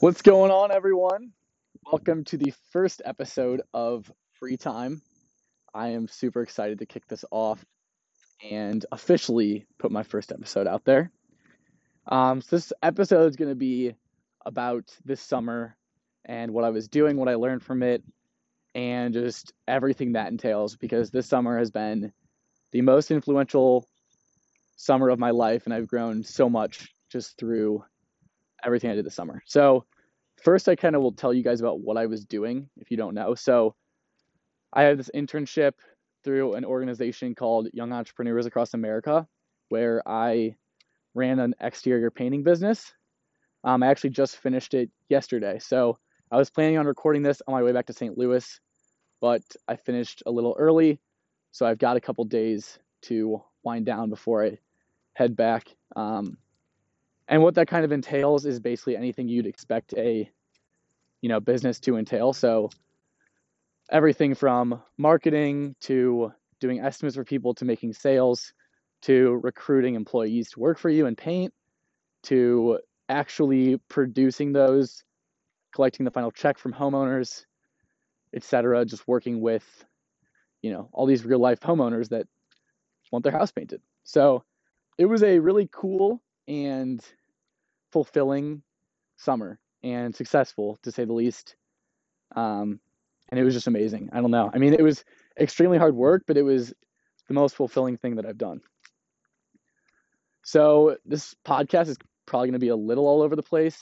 What's 0.00 0.20
going 0.20 0.50
on, 0.50 0.72
everyone? 0.72 1.32
Welcome 1.90 2.22
to 2.24 2.36
the 2.36 2.52
first 2.70 3.00
episode 3.06 3.62
of 3.72 4.12
Free 4.34 4.58
Time. 4.58 5.00
I 5.72 5.88
am 5.88 6.06
super 6.06 6.42
excited 6.42 6.80
to 6.80 6.86
kick 6.86 7.08
this 7.08 7.24
off 7.30 7.64
and 8.44 8.84
officially 8.92 9.64
put 9.78 9.90
my 9.90 10.02
first 10.02 10.32
episode 10.32 10.66
out 10.66 10.84
there. 10.84 11.10
Um, 12.08 12.42
so, 12.42 12.56
this 12.56 12.74
episode 12.82 13.24
is 13.24 13.36
going 13.36 13.48
to 13.48 13.54
be 13.54 13.94
about 14.44 14.94
this 15.06 15.22
summer 15.22 15.78
and 16.26 16.52
what 16.52 16.64
I 16.64 16.70
was 16.70 16.88
doing, 16.88 17.16
what 17.16 17.30
I 17.30 17.36
learned 17.36 17.62
from 17.62 17.82
it, 17.82 18.04
and 18.74 19.14
just 19.14 19.54
everything 19.66 20.12
that 20.12 20.28
entails 20.28 20.76
because 20.76 21.10
this 21.10 21.26
summer 21.26 21.56
has 21.56 21.70
been 21.70 22.12
the 22.70 22.82
most 22.82 23.10
influential 23.10 23.88
summer 24.76 25.08
of 25.08 25.18
my 25.18 25.30
life, 25.30 25.64
and 25.64 25.72
I've 25.72 25.88
grown 25.88 26.22
so 26.22 26.50
much 26.50 26.94
just 27.10 27.38
through 27.38 27.82
everything 28.64 28.90
I 28.90 28.94
did 28.94 29.06
this 29.06 29.14
summer. 29.14 29.42
So, 29.46 29.84
first, 30.42 30.68
I 30.68 30.76
kind 30.76 30.96
of 30.96 31.02
will 31.02 31.12
tell 31.12 31.32
you 31.32 31.42
guys 31.42 31.60
about 31.60 31.80
what 31.80 31.96
I 31.96 32.06
was 32.06 32.24
doing 32.24 32.68
if 32.76 32.90
you 32.90 32.96
don't 32.96 33.14
know. 33.14 33.34
So, 33.34 33.74
I 34.72 34.82
had 34.82 34.98
this 34.98 35.10
internship 35.14 35.72
through 36.24 36.54
an 36.54 36.64
organization 36.64 37.34
called 37.34 37.68
Young 37.72 37.92
Entrepreneurs 37.92 38.46
Across 38.46 38.74
America, 38.74 39.26
where 39.68 40.02
I 40.06 40.56
ran 41.14 41.38
an 41.38 41.54
exterior 41.60 42.10
painting 42.10 42.42
business. 42.42 42.92
Um, 43.64 43.82
I 43.82 43.88
actually 43.88 44.10
just 44.10 44.36
finished 44.36 44.74
it 44.74 44.90
yesterday. 45.08 45.58
So, 45.58 45.98
I 46.30 46.36
was 46.36 46.50
planning 46.50 46.78
on 46.78 46.86
recording 46.86 47.22
this 47.22 47.42
on 47.46 47.54
my 47.54 47.62
way 47.62 47.72
back 47.72 47.86
to 47.86 47.92
St. 47.92 48.18
Louis, 48.18 48.60
but 49.20 49.42
I 49.68 49.76
finished 49.76 50.22
a 50.26 50.30
little 50.30 50.56
early. 50.58 51.00
So, 51.52 51.66
I've 51.66 51.78
got 51.78 51.96
a 51.96 52.00
couple 52.00 52.24
days 52.24 52.78
to 53.02 53.42
wind 53.62 53.86
down 53.86 54.10
before 54.10 54.44
I 54.44 54.58
head 55.14 55.36
back. 55.36 55.74
Um, 55.94 56.36
and 57.28 57.42
what 57.42 57.54
that 57.56 57.68
kind 57.68 57.84
of 57.84 57.92
entails 57.92 58.46
is 58.46 58.60
basically 58.60 58.96
anything 58.96 59.28
you'd 59.28 59.46
expect 59.46 59.94
a 59.96 60.30
you 61.20 61.28
know 61.28 61.40
business 61.40 61.80
to 61.80 61.96
entail. 61.96 62.32
So 62.32 62.70
everything 63.90 64.34
from 64.34 64.82
marketing 64.98 65.74
to 65.80 66.32
doing 66.60 66.80
estimates 66.80 67.16
for 67.16 67.24
people 67.24 67.54
to 67.54 67.64
making 67.64 67.92
sales 67.92 68.52
to 69.02 69.40
recruiting 69.42 69.94
employees 69.94 70.50
to 70.50 70.60
work 70.60 70.78
for 70.78 70.88
you 70.88 71.06
and 71.06 71.16
paint 71.16 71.52
to 72.24 72.80
actually 73.08 73.76
producing 73.88 74.52
those 74.52 75.04
collecting 75.72 76.04
the 76.04 76.10
final 76.10 76.32
check 76.32 76.58
from 76.58 76.72
homeowners 76.72 77.44
etc 78.34 78.84
just 78.84 79.06
working 79.06 79.40
with 79.40 79.84
you 80.62 80.72
know 80.72 80.88
all 80.92 81.06
these 81.06 81.24
real 81.24 81.38
life 81.38 81.60
homeowners 81.60 82.08
that 82.08 82.26
want 83.12 83.22
their 83.22 83.32
house 83.32 83.52
painted. 83.52 83.80
So 84.04 84.44
it 84.98 85.06
was 85.06 85.22
a 85.22 85.38
really 85.38 85.68
cool 85.72 86.22
and 86.48 87.02
fulfilling 87.92 88.62
summer 89.16 89.58
and 89.82 90.14
successful 90.14 90.78
to 90.82 90.92
say 90.92 91.04
the 91.04 91.12
least. 91.12 91.56
Um, 92.34 92.80
and 93.28 93.40
it 93.40 93.44
was 93.44 93.54
just 93.54 93.66
amazing. 93.66 94.10
I 94.12 94.20
don't 94.20 94.30
know. 94.30 94.50
I 94.52 94.58
mean, 94.58 94.74
it 94.74 94.82
was 94.82 95.04
extremely 95.38 95.78
hard 95.78 95.94
work, 95.94 96.24
but 96.26 96.36
it 96.36 96.42
was 96.42 96.72
the 97.28 97.34
most 97.34 97.56
fulfilling 97.56 97.96
thing 97.96 98.16
that 98.16 98.26
I've 98.26 98.38
done. 98.38 98.60
So 100.42 100.96
this 101.04 101.34
podcast 101.44 101.88
is 101.88 101.98
probably 102.26 102.48
going 102.48 102.54
to 102.54 102.58
be 102.60 102.68
a 102.68 102.76
little 102.76 103.06
all 103.06 103.22
over 103.22 103.34
the 103.34 103.42
place 103.42 103.78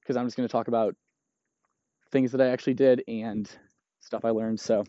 because 0.00 0.16
I'm 0.16 0.26
just 0.26 0.36
going 0.36 0.48
to 0.48 0.52
talk 0.52 0.68
about 0.68 0.94
things 2.12 2.32
that 2.32 2.40
I 2.40 2.48
actually 2.48 2.74
did 2.74 3.02
and 3.08 3.50
stuff 4.00 4.24
I 4.24 4.30
learned. 4.30 4.60
So 4.60 4.84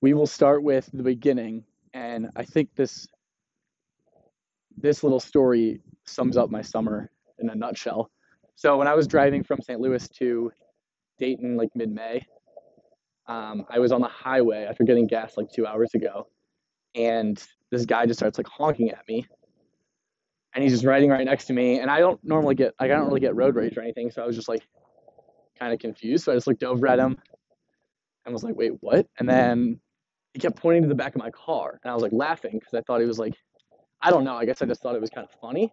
we 0.00 0.14
will 0.14 0.26
start 0.26 0.64
with 0.64 0.90
the 0.92 1.04
beginning, 1.04 1.64
and 1.94 2.30
I 2.34 2.44
think 2.44 2.74
this 2.74 3.06
this 4.76 5.02
little 5.02 5.20
story 5.20 5.80
sums 6.06 6.36
up 6.36 6.50
my 6.50 6.62
summer 6.62 7.10
in 7.38 7.50
a 7.50 7.54
nutshell. 7.54 8.10
So 8.54 8.76
when 8.76 8.86
I 8.86 8.94
was 8.94 9.06
driving 9.06 9.42
from 9.42 9.60
St. 9.60 9.80
Louis 9.80 10.06
to 10.18 10.52
Dayton, 11.18 11.56
like 11.56 11.70
mid-May, 11.74 12.24
um, 13.26 13.64
I 13.70 13.78
was 13.78 13.92
on 13.92 14.00
the 14.00 14.08
highway 14.08 14.64
after 14.64 14.84
getting 14.84 15.06
gas 15.06 15.36
like 15.36 15.50
two 15.52 15.66
hours 15.66 15.94
ago, 15.94 16.28
and 16.94 17.42
this 17.70 17.86
guy 17.86 18.06
just 18.06 18.18
starts 18.18 18.38
like 18.38 18.46
honking 18.48 18.90
at 18.90 19.06
me, 19.08 19.26
and 20.54 20.62
he's 20.62 20.72
just 20.72 20.84
riding 20.84 21.10
right 21.10 21.24
next 21.24 21.46
to 21.46 21.52
me. 21.52 21.78
And 21.78 21.90
I 21.90 22.00
don't 22.00 22.22
normally 22.24 22.54
get 22.54 22.74
like 22.80 22.90
I 22.90 22.94
don't 22.94 23.06
really 23.06 23.20
get 23.20 23.36
road 23.36 23.54
rage 23.54 23.76
or 23.76 23.82
anything, 23.82 24.10
so 24.10 24.22
I 24.22 24.26
was 24.26 24.36
just 24.36 24.48
like 24.48 24.62
kind 25.58 25.72
of 25.72 25.78
confused. 25.78 26.24
So 26.24 26.32
I 26.32 26.34
just 26.34 26.46
looked 26.46 26.64
over 26.64 26.86
at 26.88 26.98
him 26.98 27.16
and 28.24 28.32
was 28.32 28.42
like, 28.42 28.56
"Wait, 28.56 28.72
what?" 28.80 29.06
And 29.18 29.28
then 29.28 29.80
he 30.34 30.40
kept 30.40 30.56
pointing 30.56 30.82
to 30.82 30.88
the 30.88 30.94
back 30.94 31.14
of 31.14 31.20
my 31.20 31.30
car, 31.30 31.78
and 31.82 31.90
I 31.90 31.94
was 31.94 32.02
like 32.02 32.12
laughing 32.12 32.58
because 32.58 32.74
I 32.74 32.82
thought 32.82 33.00
he 33.00 33.06
was 33.06 33.18
like 33.18 33.34
I 34.02 34.10
don't 34.10 34.24
know. 34.24 34.36
I 34.36 34.44
guess 34.44 34.60
I 34.62 34.66
just 34.66 34.82
thought 34.82 34.94
it 34.94 35.00
was 35.00 35.10
kind 35.10 35.26
of 35.26 35.40
funny. 35.40 35.72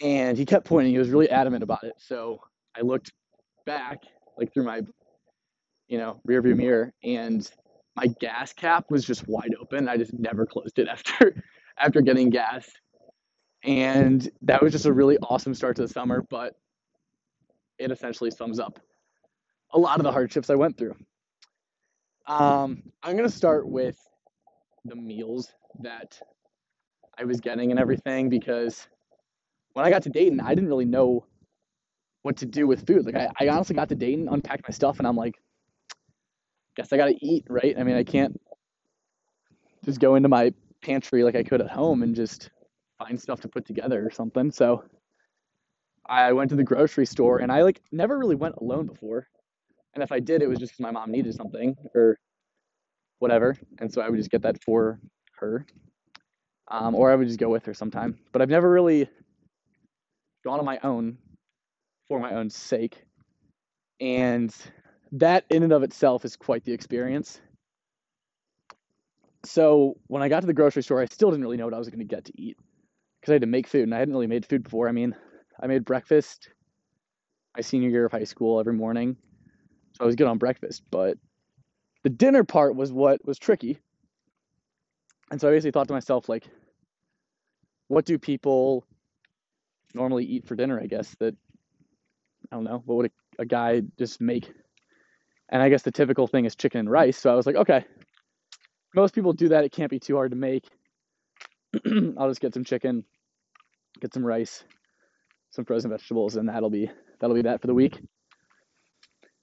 And 0.00 0.36
he 0.38 0.46
kept 0.46 0.66
pointing. 0.66 0.92
He 0.92 0.98
was 0.98 1.10
really 1.10 1.28
adamant 1.28 1.62
about 1.62 1.84
it. 1.84 1.92
So 1.98 2.40
I 2.76 2.80
looked 2.80 3.12
back, 3.66 4.02
like 4.38 4.52
through 4.54 4.64
my, 4.64 4.80
you 5.88 5.98
know, 5.98 6.20
rearview 6.26 6.56
mirror, 6.56 6.92
and 7.04 7.48
my 7.96 8.06
gas 8.20 8.52
cap 8.54 8.86
was 8.88 9.04
just 9.04 9.28
wide 9.28 9.54
open. 9.60 9.88
I 9.88 9.98
just 9.98 10.14
never 10.18 10.46
closed 10.46 10.78
it 10.78 10.88
after 10.90 11.42
after 11.78 12.00
getting 12.00 12.30
gas. 12.30 12.70
And 13.62 14.30
that 14.42 14.62
was 14.62 14.72
just 14.72 14.86
a 14.86 14.92
really 14.92 15.18
awesome 15.18 15.52
start 15.54 15.76
to 15.76 15.82
the 15.82 15.88
summer, 15.88 16.24
but 16.30 16.54
it 17.78 17.90
essentially 17.90 18.30
sums 18.30 18.58
up 18.58 18.80
a 19.72 19.78
lot 19.78 19.98
of 19.98 20.04
the 20.04 20.12
hardships 20.12 20.48
I 20.50 20.54
went 20.54 20.78
through. 20.78 20.94
Um, 22.26 22.82
I'm 23.02 23.16
going 23.16 23.28
to 23.28 23.34
start 23.34 23.68
with 23.68 23.96
the 24.84 24.96
meals 24.96 25.50
that 25.80 26.18
I 27.20 27.24
was 27.24 27.40
getting 27.40 27.70
and 27.70 27.78
everything 27.78 28.30
because 28.30 28.88
when 29.74 29.84
I 29.84 29.90
got 29.90 30.02
to 30.04 30.08
Dayton, 30.08 30.40
I 30.40 30.54
didn't 30.54 30.68
really 30.68 30.86
know 30.86 31.26
what 32.22 32.38
to 32.38 32.46
do 32.46 32.66
with 32.66 32.86
food. 32.86 33.04
Like 33.04 33.14
I, 33.14 33.28
I 33.38 33.48
honestly 33.48 33.76
got 33.76 33.90
to 33.90 33.94
Dayton, 33.94 34.28
unpacked 34.28 34.66
my 34.66 34.72
stuff, 34.72 34.98
and 34.98 35.06
I'm 35.06 35.16
like, 35.16 35.34
guess 36.76 36.92
I 36.92 36.96
gotta 36.96 37.16
eat, 37.20 37.44
right? 37.48 37.78
I 37.78 37.82
mean, 37.82 37.96
I 37.96 38.04
can't 38.04 38.40
just 39.84 40.00
go 40.00 40.14
into 40.14 40.28
my 40.28 40.52
pantry 40.82 41.22
like 41.22 41.36
I 41.36 41.42
could 41.42 41.60
at 41.60 41.70
home 41.70 42.02
and 42.02 42.14
just 42.14 42.50
find 42.98 43.20
stuff 43.20 43.40
to 43.42 43.48
put 43.48 43.66
together 43.66 44.04
or 44.04 44.10
something. 44.10 44.50
So 44.50 44.84
I 46.06 46.32
went 46.32 46.50
to 46.50 46.56
the 46.56 46.64
grocery 46.64 47.06
store 47.06 47.38
and 47.38 47.52
I 47.52 47.62
like 47.62 47.82
never 47.92 48.18
really 48.18 48.34
went 48.34 48.56
alone 48.56 48.86
before. 48.86 49.26
And 49.94 50.02
if 50.02 50.10
I 50.12 50.20
did, 50.20 50.40
it 50.40 50.48
was 50.48 50.58
just 50.58 50.72
because 50.72 50.82
my 50.82 50.90
mom 50.90 51.10
needed 51.10 51.34
something 51.34 51.76
or 51.94 52.18
whatever. 53.18 53.58
And 53.78 53.92
so 53.92 54.00
I 54.00 54.08
would 54.08 54.16
just 54.16 54.30
get 54.30 54.42
that 54.42 54.62
for 54.62 55.00
her 55.38 55.66
um, 56.70 56.94
or 56.94 57.10
I 57.10 57.16
would 57.16 57.26
just 57.26 57.40
go 57.40 57.48
with 57.48 57.66
her 57.66 57.74
sometime. 57.74 58.18
But 58.32 58.42
I've 58.42 58.48
never 58.48 58.70
really 58.70 59.08
gone 60.44 60.58
on 60.58 60.64
my 60.64 60.78
own 60.82 61.18
for 62.08 62.18
my 62.18 62.34
own 62.34 62.50
sake, 62.50 63.04
and 64.00 64.54
that 65.12 65.44
in 65.50 65.62
and 65.62 65.72
of 65.72 65.82
itself 65.82 66.24
is 66.24 66.36
quite 66.36 66.64
the 66.64 66.72
experience. 66.72 67.40
So 69.44 69.96
when 70.06 70.22
I 70.22 70.28
got 70.28 70.40
to 70.40 70.46
the 70.46 70.52
grocery 70.52 70.82
store, 70.82 71.00
I 71.00 71.06
still 71.06 71.30
didn't 71.30 71.42
really 71.42 71.56
know 71.56 71.64
what 71.64 71.74
I 71.74 71.78
was 71.78 71.88
going 71.88 72.00
to 72.00 72.04
get 72.04 72.26
to 72.26 72.40
eat 72.40 72.56
because 73.20 73.32
I 73.32 73.34
had 73.34 73.42
to 73.42 73.46
make 73.46 73.66
food, 73.66 73.84
and 73.84 73.94
I 73.94 73.98
hadn't 73.98 74.14
really 74.14 74.26
made 74.26 74.46
food 74.46 74.62
before. 74.62 74.88
I 74.88 74.92
mean, 74.92 75.14
I 75.60 75.66
made 75.66 75.84
breakfast 75.84 76.48
my 77.56 77.62
senior 77.62 77.88
year 77.88 78.06
of 78.06 78.12
high 78.12 78.24
school 78.24 78.60
every 78.60 78.74
morning, 78.74 79.16
so 79.96 80.04
I 80.04 80.06
was 80.06 80.14
good 80.14 80.28
on 80.28 80.38
breakfast. 80.38 80.82
But 80.90 81.18
the 82.02 82.10
dinner 82.10 82.44
part 82.44 82.76
was 82.76 82.92
what 82.92 83.24
was 83.26 83.38
tricky. 83.38 83.78
And 85.30 85.40
so 85.40 85.48
I 85.48 85.52
basically 85.52 85.70
thought 85.72 85.88
to 85.88 85.94
myself, 85.94 86.28
like, 86.28 86.44
what 87.90 88.04
do 88.04 88.18
people 88.18 88.86
normally 89.94 90.24
eat 90.24 90.46
for 90.46 90.54
dinner? 90.54 90.80
I 90.80 90.86
guess 90.86 91.16
that 91.18 91.34
I 92.50 92.54
don't 92.54 92.62
know. 92.62 92.82
What 92.86 92.94
would 92.94 93.06
a, 93.38 93.42
a 93.42 93.44
guy 93.44 93.82
just 93.98 94.20
make? 94.20 94.48
And 95.48 95.60
I 95.60 95.68
guess 95.68 95.82
the 95.82 95.90
typical 95.90 96.28
thing 96.28 96.44
is 96.44 96.54
chicken 96.54 96.78
and 96.78 96.90
rice. 96.90 97.18
So 97.18 97.32
I 97.32 97.34
was 97.34 97.46
like, 97.46 97.56
okay, 97.56 97.84
most 98.94 99.12
people 99.12 99.32
do 99.32 99.48
that. 99.48 99.64
It 99.64 99.72
can't 99.72 99.90
be 99.90 99.98
too 99.98 100.14
hard 100.14 100.30
to 100.30 100.36
make. 100.36 100.68
I'll 102.16 102.28
just 102.28 102.40
get 102.40 102.54
some 102.54 102.62
chicken, 102.62 103.04
get 104.00 104.14
some 104.14 104.24
rice, 104.24 104.62
some 105.50 105.64
frozen 105.64 105.90
vegetables, 105.90 106.36
and 106.36 106.48
that'll 106.48 106.70
be 106.70 106.88
that'll 107.18 107.34
be 107.34 107.42
that 107.42 107.60
for 107.60 107.66
the 107.66 107.74
week. 107.74 108.00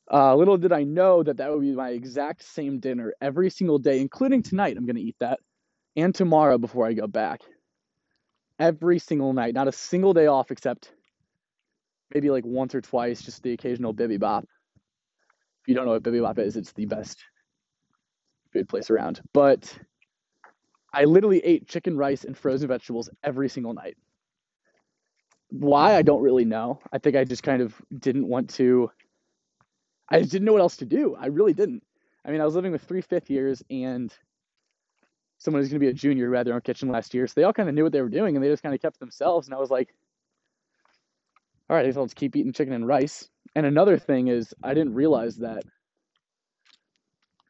Uh, 0.10 0.34
little 0.38 0.56
did 0.56 0.72
I 0.72 0.86
know 0.86 1.22
that 1.22 1.36
that 1.36 1.52
would 1.52 1.62
be 1.62 1.74
my 1.74 1.90
exact 1.90 2.44
same 2.44 2.80
dinner 2.80 3.14
every 3.20 3.50
single 3.50 3.78
day, 3.78 4.00
including 4.00 4.42
tonight. 4.42 4.78
I'm 4.78 4.86
going 4.86 4.96
to 4.96 5.02
eat 5.02 5.18
that, 5.20 5.42
and 5.98 6.16
tomorrow 6.16 6.58
before 6.58 6.88
I 6.88 6.94
go 6.94 7.08
back 7.08 7.42
every 8.60 9.00
single 9.00 9.34
night, 9.34 9.54
not 9.54 9.68
a 9.68 9.72
single 9.72 10.14
day 10.14 10.28
off 10.28 10.52
except 10.52 10.92
maybe 12.14 12.30
like 12.30 12.46
once 12.46 12.74
or 12.74 12.82
twice, 12.82 13.22
just 13.22 13.44
the 13.44 13.54
occasional 13.54 13.94
Bibibop. 13.94 14.44
If 14.44 15.68
you 15.68 15.76
don't 15.76 15.86
know 15.86 15.92
what 15.92 16.04
Bibibop 16.04 16.40
is, 16.40 16.56
it's 16.56 16.72
the 16.74 16.86
best 16.86 17.20
food 18.54 18.70
place 18.70 18.90
around. 18.90 19.22
But 19.34 19.78
I 20.94 21.06
literally 21.06 21.40
ate 21.40 21.68
chicken, 21.68 21.98
rice, 21.98 22.24
and 22.24 22.38
frozen 22.38 22.68
vegetables 22.68 23.10
every 23.24 23.50
single 23.50 23.74
night. 23.74 23.98
Why 25.50 25.96
I 25.96 26.02
don't 26.02 26.22
really 26.22 26.46
know. 26.46 26.80
I 26.92 26.98
think 26.98 27.16
I 27.16 27.24
just 27.24 27.44
kind 27.44 27.62
of 27.62 27.80
didn't 28.00 28.28
want 28.28 28.50
to. 28.52 28.92
I 30.10 30.20
just 30.20 30.32
didn't 30.32 30.46
know 30.46 30.54
what 30.54 30.62
else 30.62 30.78
to 30.78 30.86
do. 30.86 31.16
I 31.20 31.28
really 31.28 31.54
didn't. 31.54 31.84
I 32.26 32.32
mean, 32.32 32.42
I 32.42 32.46
was 32.46 32.56
living 32.56 32.72
with 32.72 32.84
three 32.84 33.02
fifth 33.02 33.30
years 33.30 33.64
and 33.70 34.14
someone 35.38 35.62
who's 35.62 35.70
going 35.70 35.80
to 35.80 35.86
be 35.86 35.90
a 35.90 35.94
junior 35.94 36.28
who 36.28 36.34
had 36.34 36.48
their 36.48 36.56
own 36.56 36.62
kitchen 36.62 36.90
last 36.90 37.14
year. 37.14 37.28
So 37.28 37.34
they 37.36 37.44
all 37.44 37.54
kind 37.54 37.70
of 37.70 37.76
knew 37.76 37.84
what 37.84 37.92
they 37.92 38.02
were 38.02 38.10
doing 38.10 38.36
and 38.36 38.44
they 38.44 38.50
just 38.50 38.64
kind 38.64 38.76
of 38.76 38.82
kept 38.82 39.00
themselves. 39.00 39.48
And 39.48 39.56
I 39.56 39.60
was 39.60 39.70
like, 39.70 39.94
all 41.70 41.76
right, 41.76 41.84
I 41.84 41.88
guess 41.88 41.98
I'll 41.98 42.06
just 42.06 42.16
keep 42.16 42.36
eating 42.36 42.54
chicken 42.54 42.74
and 42.74 42.88
rice. 42.88 43.30
And 43.56 43.66
another 43.66 43.98
thing 43.98 44.28
is, 44.28 44.54
I 44.64 44.74
didn't 44.74 44.94
realize 44.94 45.38
that 45.38 45.64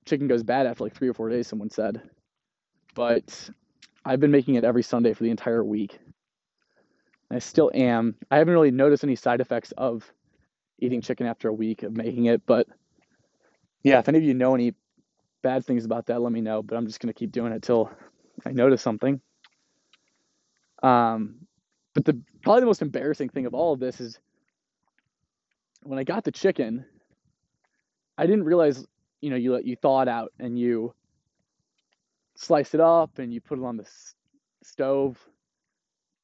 chicken 0.06 0.28
goes 0.28 0.44
bad 0.44 0.66
after 0.66 0.84
like 0.84 0.96
three 0.96 1.10
or 1.10 1.14
four 1.14 1.30
days, 1.30 1.48
someone 1.48 1.70
said. 1.70 2.02
But 2.96 3.50
I've 4.04 4.20
been 4.20 4.32
making 4.32 4.56
it 4.56 4.64
every 4.64 4.84
Sunday 4.84 5.14
for 5.14 5.24
the 5.24 5.30
entire 5.30 5.64
week. 5.64 6.00
I 7.30 7.40
still 7.40 7.70
am. 7.74 8.16
I 8.32 8.38
haven't 8.38 8.54
really 8.54 8.72
noticed 8.72 9.04
any 9.04 9.16
side 9.16 9.42
effects 9.42 9.74
of 9.78 10.10
eating 10.80 11.02
chicken 11.02 11.28
after 11.28 11.50
a 11.50 11.54
week 11.54 11.84
of 11.84 11.96
making 11.96 12.26
it, 12.26 12.42
but 12.46 12.68
yeah, 13.84 14.00
if 14.00 14.08
any 14.08 14.18
of 14.18 14.24
you 14.24 14.34
know 14.34 14.56
any 14.56 14.74
bad 15.48 15.66
things 15.66 15.86
about 15.86 16.08
that, 16.08 16.22
let 16.22 16.34
me 16.34 16.42
know. 16.42 16.62
But 16.62 16.76
I'm 16.76 16.88
just 16.88 17.00
gonna 17.00 17.14
keep 17.14 17.32
doing 17.32 17.54
it 17.54 17.62
till 17.62 17.90
I 18.46 18.52
notice 18.52 18.82
something. 18.82 19.22
Um, 20.84 21.48
but 21.94 22.04
the 22.04 22.22
probably 22.44 22.62
the 22.62 22.66
most 22.68 22.82
embarrassing 22.82 23.30
thing 23.30 23.46
of 23.46 23.54
all 23.54 23.72
of 23.74 23.80
this 23.80 24.02
is 24.02 24.20
when 25.84 26.00
I 26.00 26.04
got 26.04 26.26
the 26.26 26.34
chicken, 26.34 26.86
I 28.18 28.26
didn't 28.26 28.44
realize, 28.44 28.86
you 29.22 29.30
know, 29.30 29.38
you 29.38 29.54
let 29.54 29.66
you 29.66 29.78
thaw 29.78 30.02
it 30.02 30.10
out 30.10 30.34
and 30.38 30.60
you 30.60 30.94
slice 32.36 32.74
it 32.74 32.82
up 32.82 33.18
and 33.18 33.34
you 33.34 33.40
put 33.40 33.58
it 33.58 33.64
on 33.64 33.78
the 33.78 33.84
s- 33.84 34.16
stove 34.64 35.18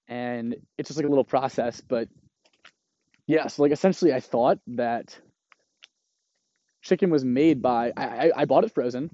and 0.10 0.56
it's 0.78 0.90
just 0.90 0.98
like 0.98 1.08
a 1.08 1.10
little 1.10 1.24
process 1.24 1.82
but 1.82 2.08
yeah 3.26 3.48
so 3.48 3.64
like 3.64 3.72
essentially 3.72 4.14
i 4.14 4.20
thought 4.20 4.60
that 4.68 5.18
chicken 6.84 7.10
was 7.10 7.26
made 7.26 7.62
by 7.62 7.92
I, 7.98 8.32
I, 8.36 8.46
bought 8.46 8.64
it 8.64 8.74
frozen 8.74 9.10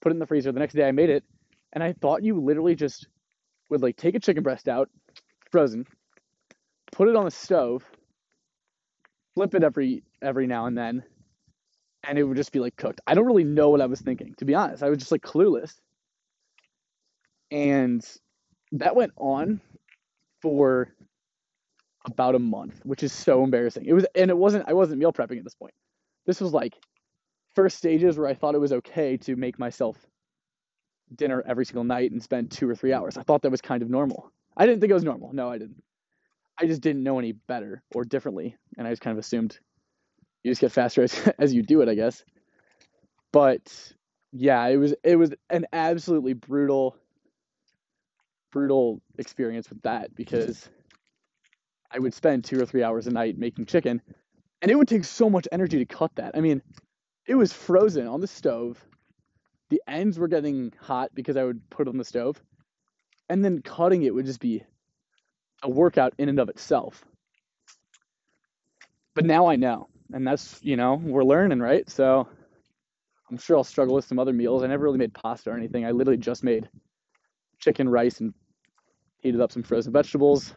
put 0.00 0.12
it 0.12 0.14
in 0.14 0.18
the 0.18 0.26
freezer 0.26 0.52
the 0.52 0.60
next 0.60 0.74
day 0.74 0.86
i 0.86 0.92
made 0.92 1.10
it 1.10 1.24
and 1.72 1.82
i 1.82 1.92
thought 1.92 2.22
you 2.22 2.38
literally 2.40 2.74
just 2.74 3.08
would 3.70 3.82
like 3.82 3.96
take 3.96 4.14
a 4.14 4.20
chicken 4.20 4.42
breast 4.42 4.68
out 4.68 4.88
frozen 5.50 5.86
put 6.92 7.08
it 7.08 7.16
on 7.16 7.24
the 7.24 7.30
stove 7.30 7.84
flip 9.34 9.54
it 9.54 9.64
every 9.64 10.02
every 10.22 10.46
now 10.46 10.66
and 10.66 10.76
then 10.76 11.02
and 12.04 12.18
it 12.18 12.22
would 12.22 12.36
just 12.36 12.52
be 12.52 12.60
like 12.60 12.76
cooked 12.76 13.00
i 13.06 13.14
don't 13.14 13.26
really 13.26 13.44
know 13.44 13.70
what 13.70 13.80
i 13.80 13.86
was 13.86 14.00
thinking 14.00 14.34
to 14.36 14.44
be 14.44 14.54
honest 14.54 14.82
i 14.82 14.88
was 14.88 14.98
just 14.98 15.12
like 15.12 15.22
clueless 15.22 15.72
and 17.50 18.06
that 18.72 18.96
went 18.96 19.12
on 19.16 19.60
for 20.42 20.92
about 22.06 22.34
a 22.34 22.38
month, 22.38 22.80
which 22.84 23.02
is 23.02 23.12
so 23.12 23.44
embarrassing. 23.44 23.84
It 23.86 23.92
was, 23.92 24.06
and 24.14 24.30
it 24.30 24.36
wasn't. 24.36 24.64
I 24.68 24.72
wasn't 24.72 24.98
meal 24.98 25.12
prepping 25.12 25.38
at 25.38 25.44
this 25.44 25.54
point. 25.54 25.74
This 26.24 26.40
was 26.40 26.52
like 26.52 26.74
first 27.56 27.78
stages 27.78 28.18
where 28.18 28.28
I 28.28 28.34
thought 28.34 28.54
it 28.54 28.60
was 28.60 28.72
okay 28.72 29.16
to 29.16 29.34
make 29.34 29.58
myself 29.58 29.96
dinner 31.14 31.42
every 31.46 31.64
single 31.64 31.84
night 31.84 32.12
and 32.12 32.22
spend 32.22 32.50
two 32.50 32.68
or 32.68 32.74
three 32.74 32.92
hours. 32.92 33.16
I 33.16 33.22
thought 33.22 33.42
that 33.42 33.50
was 33.50 33.62
kind 33.62 33.82
of 33.82 33.88
normal. 33.88 34.30
I 34.56 34.66
didn't 34.66 34.80
think 34.80 34.90
it 34.90 34.94
was 34.94 35.04
normal. 35.04 35.32
No, 35.32 35.50
I 35.50 35.58
didn't. 35.58 35.82
I 36.60 36.66
just 36.66 36.82
didn't 36.82 37.02
know 37.02 37.18
any 37.18 37.32
better 37.32 37.82
or 37.94 38.04
differently, 38.04 38.56
and 38.76 38.86
I 38.86 38.90
just 38.90 39.02
kind 39.02 39.16
of 39.16 39.24
assumed 39.24 39.58
you 40.42 40.50
just 40.50 40.60
get 40.60 40.72
faster 40.72 41.02
as, 41.02 41.28
as 41.38 41.54
you 41.54 41.62
do 41.62 41.80
it, 41.80 41.88
I 41.88 41.94
guess. 41.94 42.24
But 43.32 43.92
yeah, 44.32 44.66
it 44.66 44.76
was 44.76 44.94
it 45.02 45.16
was 45.16 45.32
an 45.50 45.66
absolutely 45.72 46.34
brutal 46.34 46.96
brutal 48.52 49.00
experience 49.18 49.68
with 49.68 49.82
that 49.82 50.14
because 50.14 50.68
I 51.90 51.98
would 51.98 52.14
spend 52.14 52.44
two 52.44 52.60
or 52.60 52.66
three 52.66 52.82
hours 52.82 53.06
a 53.06 53.10
night 53.10 53.38
making 53.38 53.66
chicken, 53.66 54.02
and 54.60 54.70
it 54.70 54.74
would 54.74 54.88
take 54.88 55.04
so 55.04 55.30
much 55.30 55.48
energy 55.52 55.78
to 55.78 55.86
cut 55.86 56.14
that. 56.16 56.36
I 56.36 56.40
mean, 56.40 56.62
it 57.26 57.34
was 57.34 57.52
frozen 57.52 58.06
on 58.06 58.20
the 58.20 58.26
stove. 58.26 58.82
The 59.68 59.82
ends 59.88 60.18
were 60.18 60.28
getting 60.28 60.72
hot 60.80 61.10
because 61.14 61.36
I 61.36 61.44
would 61.44 61.68
put 61.70 61.88
it 61.88 61.90
on 61.90 61.98
the 61.98 62.04
stove, 62.04 62.40
and 63.28 63.44
then 63.44 63.62
cutting 63.62 64.02
it 64.04 64.14
would 64.14 64.26
just 64.26 64.40
be 64.40 64.62
a 65.62 65.68
workout 65.68 66.14
in 66.18 66.28
and 66.28 66.38
of 66.38 66.48
itself. 66.48 67.04
But 69.14 69.24
now 69.24 69.46
I 69.46 69.56
know, 69.56 69.88
and 70.12 70.26
that's 70.26 70.60
you 70.62 70.76
know 70.76 70.94
we're 70.94 71.24
learning, 71.24 71.58
right? 71.58 71.88
So 71.90 72.28
I'm 73.28 73.38
sure 73.38 73.56
I'll 73.56 73.64
struggle 73.64 73.96
with 73.96 74.04
some 74.04 74.18
other 74.18 74.32
meals. 74.32 74.62
I 74.62 74.68
never 74.68 74.84
really 74.84 74.98
made 74.98 75.14
pasta 75.14 75.50
or 75.50 75.56
anything. 75.56 75.84
I 75.84 75.90
literally 75.90 76.18
just 76.18 76.44
made 76.44 76.68
chicken, 77.58 77.88
rice, 77.88 78.20
and 78.20 78.32
heated 79.18 79.40
up 79.40 79.50
some 79.50 79.64
frozen 79.64 79.92
vegetables. 79.92 80.54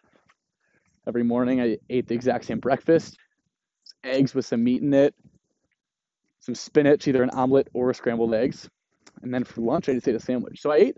Every 1.07 1.23
morning 1.23 1.61
I 1.61 1.77
ate 1.89 2.07
the 2.07 2.13
exact 2.13 2.45
same 2.45 2.59
breakfast 2.59 3.17
eggs 4.03 4.33
with 4.33 4.45
some 4.45 4.63
meat 4.63 4.81
in 4.81 4.93
it, 4.93 5.13
some 6.39 6.55
spinach, 6.55 7.07
either 7.07 7.23
an 7.23 7.29
omelet 7.31 7.69
or 7.73 7.93
scrambled 7.93 8.33
eggs. 8.33 8.69
And 9.21 9.33
then 9.33 9.43
for 9.43 9.61
lunch, 9.61 9.89
I 9.89 9.93
just 9.93 10.07
ate 10.07 10.15
a 10.15 10.19
sandwich. 10.19 10.61
So 10.61 10.71
I 10.71 10.77
ate 10.77 10.97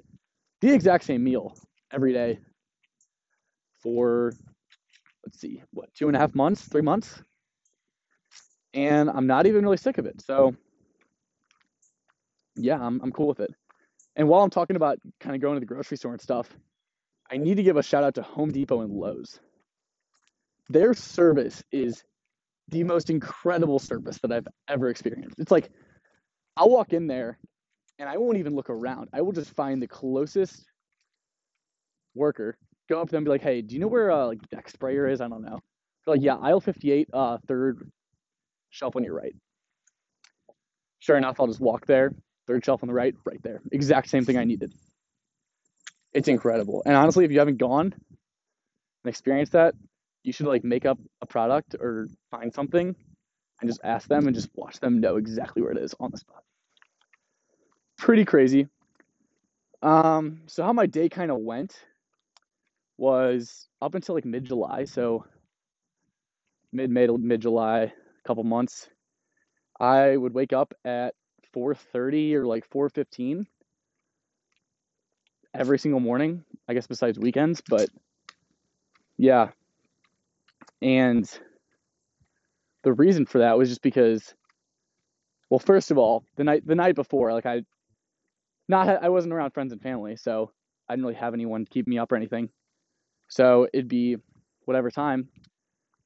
the 0.62 0.74
exact 0.74 1.04
same 1.04 1.24
meal 1.24 1.56
every 1.92 2.14
day 2.14 2.40
for, 3.82 4.34
let's 5.26 5.40
see, 5.40 5.64
what, 5.72 5.94
two 5.94 6.08
and 6.08 6.16
a 6.16 6.20
half 6.20 6.36
months, 6.36 6.62
three 6.62 6.82
months? 6.82 7.22
And 8.74 9.10
I'm 9.10 9.28
not 9.28 9.48
even 9.48 9.64
really 9.64 9.78
sick 9.78 9.98
of 9.98 10.06
it. 10.06 10.22
So 10.22 10.56
yeah, 12.56 12.80
I'm, 12.80 13.02
I'm 13.02 13.12
cool 13.12 13.28
with 13.28 13.40
it. 13.40 13.54
And 14.16 14.28
while 14.28 14.44
I'm 14.44 14.50
talking 14.50 14.76
about 14.76 15.00
kind 15.20 15.36
of 15.36 15.42
going 15.42 15.56
to 15.56 15.60
the 15.60 15.66
grocery 15.66 15.98
store 15.98 16.12
and 16.12 16.22
stuff, 16.22 16.50
I 17.30 17.38
need 17.38 17.56
to 17.56 17.64
give 17.64 17.78
a 17.78 17.84
shout 17.84 18.04
out 18.04 18.16
to 18.16 18.22
Home 18.22 18.52
Depot 18.52 18.82
and 18.82 18.92
Lowe's. 18.92 19.40
Their 20.70 20.94
service 20.94 21.64
is 21.72 22.04
the 22.72 22.84
most 22.84 23.10
incredible 23.10 23.80
service 23.80 24.18
that 24.20 24.32
I've 24.32 24.48
ever 24.68 24.90
experienced. 24.90 25.40
It's 25.40 25.52
like 25.52 25.70
I'll 26.58 26.70
walk 26.70 26.94
in 26.94 27.08
there 27.08 27.38
and 28.00 28.10
I 28.10 28.18
won't 28.18 28.38
even 28.38 28.56
look 28.56 28.70
around. 28.70 29.10
I 29.14 29.22
will 29.22 29.34
just 29.34 29.54
find 29.54 29.82
the 29.82 29.88
closest 29.88 30.66
worker, 32.16 32.58
go 32.90 33.02
up 33.02 33.08
to 33.08 33.12
them 33.12 33.20
and 33.20 33.26
be 33.26 33.32
like, 33.32 33.42
"Hey, 33.42 33.62
do 33.62 33.76
you 33.76 33.82
know 33.82 33.88
where 33.88 34.12
uh, 34.12 34.26
like 34.26 34.42
deck 34.50 34.70
sprayer 34.70 35.08
is? 35.08 35.22
I 35.22 35.28
don't 35.28 35.44
know." 35.44 35.60
They're 36.06 36.16
like, 36.16 36.24
"Yeah, 36.24 36.36
aisle 36.36 36.62
58, 36.62 37.10
uh, 37.14 37.38
third 37.48 37.92
shelf 38.70 38.96
on 38.96 39.04
your 39.04 39.16
right." 39.16 39.36
Sure 41.00 41.18
enough, 41.18 41.40
I'll 41.40 41.48
just 41.48 41.60
walk 41.60 41.86
there, 41.86 42.14
third 42.48 42.64
shelf 42.64 42.84
on 42.84 42.88
the 42.88 42.94
right, 42.94 43.16
right 43.26 43.42
there. 43.44 43.62
Exact 43.72 44.10
same 44.10 44.24
thing 44.24 44.38
I 44.38 44.44
needed. 44.44 44.74
It's 46.14 46.28
incredible. 46.28 46.84
And 46.86 46.96
honestly, 46.96 47.26
if 47.26 47.32
you 47.32 47.40
haven't 47.40 47.58
gone 47.58 47.94
and 47.94 49.10
experienced 49.10 49.54
that, 49.54 49.74
you 50.24 50.34
should 50.34 50.46
like 50.46 50.64
make 50.64 50.86
up 50.86 51.00
a 51.22 51.26
product 51.26 51.76
or 51.80 52.08
find 52.30 52.54
something 52.54 52.96
and 53.60 53.70
just 53.70 53.82
ask 53.84 54.08
them 54.08 54.28
and 54.28 54.36
just 54.36 54.50
watch 54.56 54.80
them 54.80 55.00
know 55.00 55.18
exactly 55.18 55.62
where 55.62 55.72
it 55.72 55.78
is 55.78 55.94
on 56.00 56.12
the 56.12 56.18
spot. 56.18 56.44
Pretty 57.98 58.26
crazy. 58.26 58.68
Um, 59.82 60.42
so 60.48 60.64
how 60.64 60.74
my 60.74 60.86
day 60.86 61.10
kind 61.10 61.32
of 61.32 61.38
went 61.38 61.76
was 62.98 63.68
up 63.82 63.96
until 63.96 64.16
like 64.16 64.26
mid 64.26 64.46
July, 64.46 64.86
so 64.86 65.26
mid 66.72 66.90
May 66.90 67.08
mid 67.08 67.42
July, 67.42 67.82
a 67.84 68.28
couple 68.28 68.44
months. 68.44 68.90
I 69.80 70.16
would 70.16 70.34
wake 70.34 70.54
up 70.54 70.74
at 70.86 71.16
4:30 71.54 72.36
or 72.36 72.46
like 72.46 72.70
4:15 72.70 73.48
every 75.54 75.80
single 75.80 76.00
morning, 76.00 76.44
I 76.68 76.74
guess 76.74 76.88
besides 76.88 77.20
weekends, 77.20 77.62
but 77.68 77.90
yeah. 79.18 79.50
And 80.82 81.30
the 82.84 82.94
reason 82.94 83.26
for 83.26 83.40
that 83.40 83.58
was 83.58 83.70
just 83.70 83.82
because 83.82 84.34
well, 85.50 85.60
first 85.60 85.92
of 85.92 85.98
all, 85.98 86.24
the 86.38 86.46
night 86.46 86.66
the 86.66 86.76
night 86.76 86.96
before, 86.96 87.34
like 87.34 87.46
I 87.46 87.62
not 88.68 89.04
I 89.04 89.10
wasn't 89.10 89.34
around 89.34 89.52
friends 89.52 89.74
and 89.74 89.82
family, 89.82 90.16
so 90.16 90.52
I 90.88 90.94
didn't 90.94 91.06
really 91.06 91.20
have 91.20 91.34
anyone 91.34 91.66
to 91.66 91.70
keep 91.70 91.88
me 91.88 92.00
up 92.00 92.12
or 92.12 92.16
anything. 92.16 92.50
So 93.28 93.68
it'd 93.74 93.90
be 93.90 94.16
whatever 94.66 94.90
time, 94.90 95.28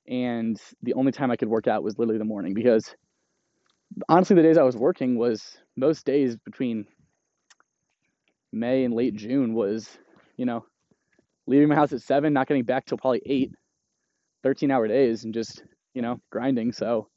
and 0.07 0.59
the 0.81 0.95
only 0.95 1.11
time 1.11 1.31
I 1.31 1.35
could 1.35 1.47
work 1.47 1.67
out 1.67 1.83
was 1.83 1.97
literally 1.97 2.17
the 2.17 2.25
morning 2.25 2.53
because 2.53 2.95
honestly, 4.09 4.35
the 4.35 4.41
days 4.41 4.57
I 4.57 4.63
was 4.63 4.75
working 4.75 5.17
was 5.17 5.57
most 5.75 6.05
days 6.05 6.37
between 6.37 6.85
May 8.51 8.83
and 8.83 8.93
late 8.93 9.15
June 9.15 9.53
was, 9.53 9.87
you 10.37 10.45
know, 10.45 10.65
leaving 11.45 11.67
my 11.67 11.75
house 11.75 11.93
at 11.93 12.01
seven, 12.01 12.33
not 12.33 12.47
getting 12.47 12.63
back 12.63 12.85
till 12.85 12.97
probably 12.97 13.21
eight, 13.25 13.51
13 14.45 14.69
hour 14.69 14.87
days, 14.87 15.25
and 15.25 15.33
just, 15.33 15.63
you 15.95 16.03
know, 16.03 16.21
grinding. 16.31 16.71
So 16.71 17.09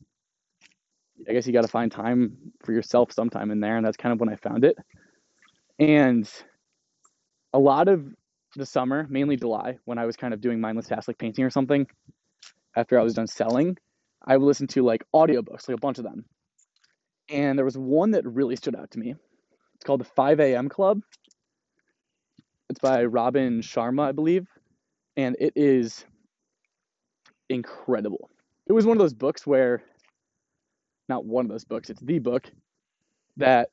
I 1.29 1.33
guess 1.35 1.47
you 1.47 1.53
got 1.53 1.61
to 1.61 1.69
find 1.69 1.93
time 1.93 2.39
for 2.65 2.73
yourself 2.73 3.13
sometime 3.13 3.51
in 3.51 3.61
there. 3.61 3.77
And 3.77 3.85
that's 3.85 3.99
kind 3.99 4.15
of 4.15 4.19
when 4.19 4.31
I 4.31 4.37
found 4.37 4.65
it. 4.65 4.77
And 5.79 6.27
a 7.53 7.59
lot 7.59 7.89
of 7.89 8.07
the 8.57 8.65
summer, 8.65 9.07
mainly 9.11 9.37
July, 9.37 9.77
when 9.85 9.99
I 9.99 10.07
was 10.07 10.17
kind 10.17 10.33
of 10.33 10.41
doing 10.41 10.59
mindless 10.59 10.87
tasks 10.87 11.07
like 11.07 11.19
painting 11.19 11.45
or 11.45 11.51
something, 11.51 11.87
after 12.75 12.99
I 12.99 13.03
was 13.03 13.13
done 13.13 13.27
selling, 13.27 13.77
I 14.27 14.39
would 14.39 14.47
listen 14.47 14.67
to 14.69 14.83
like 14.83 15.05
audiobooks, 15.15 15.69
like 15.69 15.77
a 15.77 15.81
bunch 15.81 15.99
of 15.99 16.05
them. 16.05 16.25
And 17.29 17.59
there 17.59 17.65
was 17.65 17.77
one 17.77 18.13
that 18.13 18.27
really 18.27 18.57
stood 18.57 18.75
out 18.75 18.91
to 18.93 18.99
me. 18.99 19.15
It's 19.75 19.85
called 19.85 20.01
the 20.01 20.05
5 20.05 20.41
a.m. 20.41 20.71
Club. 20.71 21.03
It's 22.71 22.81
by 22.81 23.05
Robin 23.05 23.61
Sharma, 23.61 24.09
I 24.09 24.13
believe. 24.13 24.47
And 25.17 25.37
it 25.39 25.53
is 25.57 26.07
incredible. 27.49 28.31
It 28.67 28.73
was 28.73 28.87
one 28.87 28.97
of 28.97 29.01
those 29.01 29.15
books 29.15 29.47
where, 29.47 29.83
not 31.09 31.25
one 31.25 31.45
of 31.45 31.51
those 31.51 31.65
books, 31.65 31.91
it's 31.91 32.01
the 32.01 32.19
book 32.19 32.51
that 33.37 33.71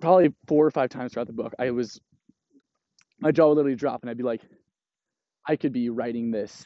probably 0.00 0.34
four 0.46 0.66
or 0.66 0.70
five 0.70 0.90
times 0.90 1.12
throughout 1.12 1.26
the 1.26 1.32
book, 1.32 1.54
I 1.58 1.70
was, 1.70 2.00
my 3.20 3.30
jaw 3.30 3.48
would 3.48 3.56
literally 3.56 3.76
drop 3.76 4.02
and 4.02 4.10
I'd 4.10 4.18
be 4.18 4.22
like, 4.22 4.42
I 5.46 5.56
could 5.56 5.72
be 5.72 5.88
writing 5.88 6.30
this 6.30 6.64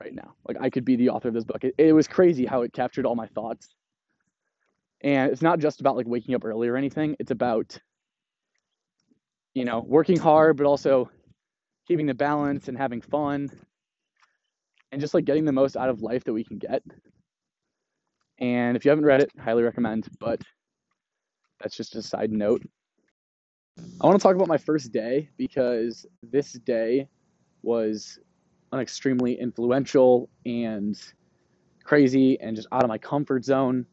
right 0.00 0.14
now. 0.14 0.34
Like 0.46 0.56
I 0.60 0.70
could 0.70 0.84
be 0.84 0.96
the 0.96 1.10
author 1.10 1.28
of 1.28 1.34
this 1.34 1.44
book. 1.44 1.64
It, 1.64 1.74
it 1.76 1.92
was 1.92 2.08
crazy 2.08 2.46
how 2.46 2.62
it 2.62 2.72
captured 2.72 3.04
all 3.04 3.16
my 3.16 3.26
thoughts. 3.26 3.74
And 5.02 5.30
it's 5.32 5.42
not 5.42 5.58
just 5.58 5.80
about 5.80 5.96
like 5.96 6.06
waking 6.06 6.34
up 6.34 6.44
early 6.44 6.68
or 6.68 6.76
anything. 6.76 7.16
It's 7.18 7.30
about 7.30 7.78
you 9.54 9.64
know, 9.64 9.80
working 9.86 10.18
hard 10.18 10.56
but 10.56 10.66
also 10.66 11.10
keeping 11.86 12.06
the 12.06 12.14
balance 12.14 12.68
and 12.68 12.78
having 12.78 13.00
fun 13.00 13.50
and 14.92 15.00
just 15.00 15.14
like 15.14 15.24
getting 15.24 15.44
the 15.44 15.52
most 15.52 15.76
out 15.76 15.88
of 15.88 16.02
life 16.02 16.24
that 16.24 16.32
we 16.32 16.44
can 16.44 16.58
get. 16.58 16.82
And 18.38 18.76
if 18.76 18.84
you 18.84 18.90
haven't 18.90 19.04
read 19.04 19.20
it, 19.20 19.30
highly 19.38 19.62
recommend, 19.62 20.08
but 20.18 20.42
that's 21.60 21.76
just 21.76 21.94
a 21.94 22.02
side 22.02 22.32
note. 22.32 22.62
I 24.00 24.06
want 24.06 24.18
to 24.18 24.22
talk 24.22 24.34
about 24.34 24.48
my 24.48 24.58
first 24.58 24.92
day 24.92 25.28
because 25.36 26.06
this 26.22 26.52
day 26.52 27.08
was 27.62 28.18
an 28.72 28.80
extremely 28.80 29.38
influential 29.38 30.30
and 30.46 30.98
crazy 31.84 32.40
and 32.40 32.56
just 32.56 32.68
out 32.72 32.82
of 32.82 32.88
my 32.88 32.98
comfort 32.98 33.44
zone 33.44 33.86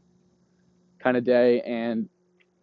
kind 0.99 1.17
of 1.17 1.23
day, 1.23 1.61
and 1.61 2.09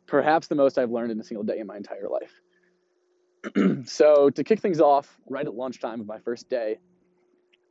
perhaps 0.07 0.49
the 0.49 0.55
most 0.55 0.79
I've 0.79 0.91
learned 0.91 1.13
in 1.13 1.21
a 1.21 1.25
single 1.25 1.45
day 1.45 1.59
in 1.59 1.67
my 1.67 1.77
entire 1.77 2.09
life. 2.09 3.87
so, 3.89 4.31
to 4.31 4.45
kick 4.45 4.61
things 4.61 4.81
off, 4.81 5.19
right 5.29 5.47
at 5.47 5.55
lunchtime 5.55 6.01
of 6.01 6.07
my 6.07 6.19
first 6.19 6.49
day, 6.49 6.79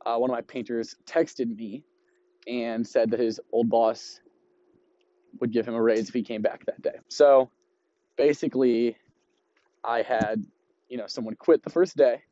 uh, 0.06 0.16
one 0.16 0.30
of 0.30 0.34
my 0.34 0.42
painters 0.42 0.96
texted 1.06 1.54
me 1.56 1.84
and 2.46 2.86
said 2.86 3.10
that 3.10 3.20
his 3.20 3.40
old 3.52 3.68
boss 3.68 4.20
would 5.40 5.52
give 5.52 5.66
him 5.66 5.74
a 5.74 5.82
raise 5.82 6.08
if 6.08 6.14
he 6.14 6.22
came 6.22 6.42
back 6.42 6.64
that 6.66 6.80
day. 6.82 6.98
So, 7.08 7.50
basically, 8.16 8.96
I 9.82 10.02
had, 10.02 10.44
you 10.88 10.96
know, 10.96 11.06
someone 11.06 11.34
quit 11.36 11.62
the 11.62 11.70
first 11.70 11.96
day. 11.96 12.22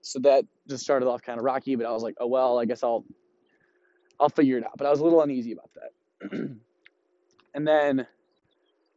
So 0.00 0.18
that 0.20 0.44
just 0.68 0.82
started 0.82 1.06
off 1.06 1.22
kind 1.22 1.38
of 1.38 1.44
rocky, 1.44 1.76
but 1.76 1.86
I 1.86 1.92
was 1.92 2.02
like, 2.02 2.16
oh 2.18 2.26
well, 2.26 2.58
I 2.58 2.64
guess 2.64 2.82
I'll 2.82 3.04
I'll 4.18 4.28
figure 4.28 4.58
it 4.58 4.64
out. 4.64 4.72
But 4.76 4.86
I 4.86 4.90
was 4.90 5.00
a 5.00 5.04
little 5.04 5.22
uneasy 5.22 5.52
about 5.52 5.70
that. 5.74 6.30
and 7.54 7.68
then 7.68 8.06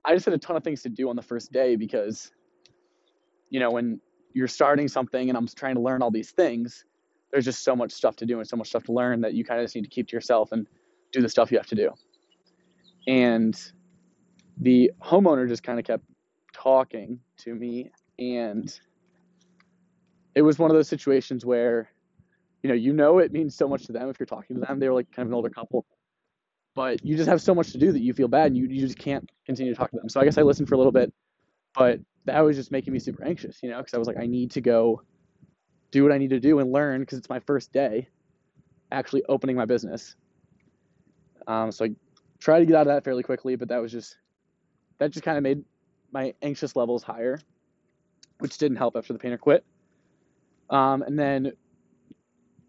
I 0.04 0.14
just 0.14 0.26
had 0.26 0.34
a 0.34 0.38
ton 0.40 0.56
of 0.56 0.64
things 0.64 0.82
to 0.84 0.90
do 0.90 1.10
on 1.10 1.16
the 1.16 1.22
first 1.22 1.52
day 1.52 1.76
because 1.76 2.32
you 3.50 3.60
know, 3.60 3.72
when 3.72 4.00
you're 4.34 4.48
starting 4.48 4.88
something 4.88 5.30
and 5.30 5.38
I'm 5.38 5.48
trying 5.48 5.76
to 5.76 5.82
learn 5.82 6.02
all 6.02 6.12
these 6.12 6.32
things, 6.32 6.84
there's 7.36 7.44
just 7.44 7.65
so 7.65 7.75
much 7.75 7.92
stuff 7.92 8.15
to 8.15 8.25
do 8.25 8.39
and 8.39 8.48
so 8.48 8.56
much 8.56 8.70
stuff 8.70 8.86
to 8.86 8.94
learn 8.94 9.20
that 9.20 9.34
you 9.34 9.44
kind 9.44 9.60
of 9.60 9.65
just 9.65 9.75
need 9.75 9.82
to 9.82 9.89
keep 9.89 10.08
to 10.08 10.15
yourself 10.15 10.54
and 10.54 10.65
do 11.12 11.22
the 11.22 11.27
stuff 11.27 11.51
you 11.51 11.58
have 11.58 11.68
to 11.68 11.75
do. 11.75 11.92
And 13.10 13.62
the 14.62 14.89
homeowner 15.04 15.46
just 15.46 15.62
kind 15.62 15.77
of 15.77 15.84
kept 15.84 16.06
talking 16.54 17.20
to 17.39 17.54
me 17.54 17.92
and 18.18 18.80
it 20.34 20.44
was 20.44 20.58
one 20.58 20.72
of 20.72 20.77
those 20.77 20.88
situations 20.88 21.46
where 21.46 21.89
you 22.63 22.70
know 22.70 22.74
you 22.74 22.94
know 22.94 23.20
it 23.20 23.34
means 23.34 23.54
so 23.54 23.68
much 23.68 23.84
to 23.88 23.92
them 23.92 24.10
if 24.10 24.18
you're 24.18 24.25
talking 24.25 24.56
to 24.56 24.65
them. 24.65 24.80
They 24.80 24.88
were 24.88 24.96
like 24.96 25.12
kind 25.12 25.25
of 25.25 25.32
an 25.32 25.34
older 25.34 25.50
couple. 25.50 25.86
But 26.74 27.06
you 27.06 27.18
just 27.18 27.27
have 27.27 27.42
so 27.42 27.54
much 27.54 27.74
to 27.74 27.77
do 27.77 27.92
that 27.92 28.01
you 28.01 28.13
feel 28.13 28.30
bad 28.30 28.48
and 28.48 28.58
you, 28.58 28.65
you 28.68 28.80
just 28.80 28.98
can't 28.98 29.30
continue 29.46 29.74
to 29.74 29.77
talk 29.77 29.92
to 29.92 29.98
them. 29.98 30.08
So 30.08 30.22
i 30.22 30.24
guess 30.24 30.38
i 30.38 30.42
listened 30.42 30.70
for 30.70 30.75
a 30.75 30.77
little 30.77 30.94
bit 30.94 31.13
but 31.74 32.00
that 32.24 32.39
was 32.39 32.56
just 32.56 32.72
making 32.72 32.94
me 32.94 33.00
super 33.00 33.25
anxious 33.25 33.62
you 33.62 33.70
know 33.70 33.77
because 33.80 33.94
i 33.94 33.98
was 33.98 34.08
like 34.08 34.18
i 34.18 34.25
need 34.25 34.51
to 34.51 34.62
go 34.62 35.01
do 35.96 36.04
what 36.04 36.12
i 36.12 36.18
need 36.18 36.30
to 36.30 36.40
do 36.40 36.60
and 36.60 36.72
learn 36.72 37.02
because 37.02 37.18
it's 37.18 37.30
my 37.30 37.40
first 37.40 37.72
day 37.72 38.08
actually 38.92 39.24
opening 39.30 39.56
my 39.56 39.66
business 39.66 40.16
um, 41.48 41.72
so 41.72 41.86
i 41.86 41.90
tried 42.40 42.60
to 42.60 42.66
get 42.66 42.75
out 42.75 42.82
of 42.82 42.88
that 42.88 43.04
fairly 43.04 43.24
quickly 43.24 43.56
but 43.56 43.68
that 43.70 43.82
was 43.82 43.92
just 43.92 44.18
that 45.00 45.12
just 45.12 45.25
kind 45.25 45.38
of 45.38 45.44
made 45.44 45.64
my 46.12 46.34
anxious 46.42 46.75
levels 46.75 47.04
higher, 47.04 47.40
which 48.40 48.58
didn't 48.58 48.78
help 48.78 48.96
after 48.96 49.14
the 49.14 49.20
painter 49.20 49.38
quit. 49.38 49.66
Um, 50.70 51.02
and 51.04 51.20
then 51.20 51.52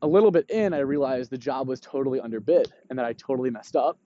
a 0.02 0.06
little 0.06 0.30
bit 0.30 0.50
in, 0.50 0.75
I 0.75 0.80
realized 0.80 1.30
the 1.30 1.38
job 1.38 1.68
was 1.68 1.80
totally 1.80 2.21
underbid 2.21 2.73
and 2.90 2.99
that 2.99 3.06
I 3.06 3.12
totally 3.14 3.50
messed 3.50 3.76
up. 3.76 3.99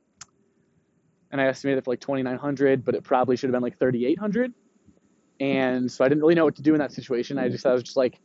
And 1.32 1.40
I 1.40 1.46
estimated 1.46 1.78
it 1.78 1.84
for 1.84 1.92
like 1.92 2.00
2,900, 2.00 2.84
but 2.84 2.94
it 2.94 3.04
probably 3.04 3.36
should 3.36 3.48
have 3.48 3.52
been 3.52 3.62
like 3.62 3.78
3,800. 3.78 4.52
And 5.40 5.90
so 5.90 6.04
I 6.04 6.08
didn't 6.08 6.22
really 6.22 6.34
know 6.34 6.44
what 6.44 6.56
to 6.56 6.62
do 6.62 6.74
in 6.74 6.80
that 6.80 6.92
situation. 6.92 7.38
I 7.38 7.48
just 7.48 7.64
I 7.64 7.72
was 7.72 7.82
just 7.82 7.96
like, 7.96 8.20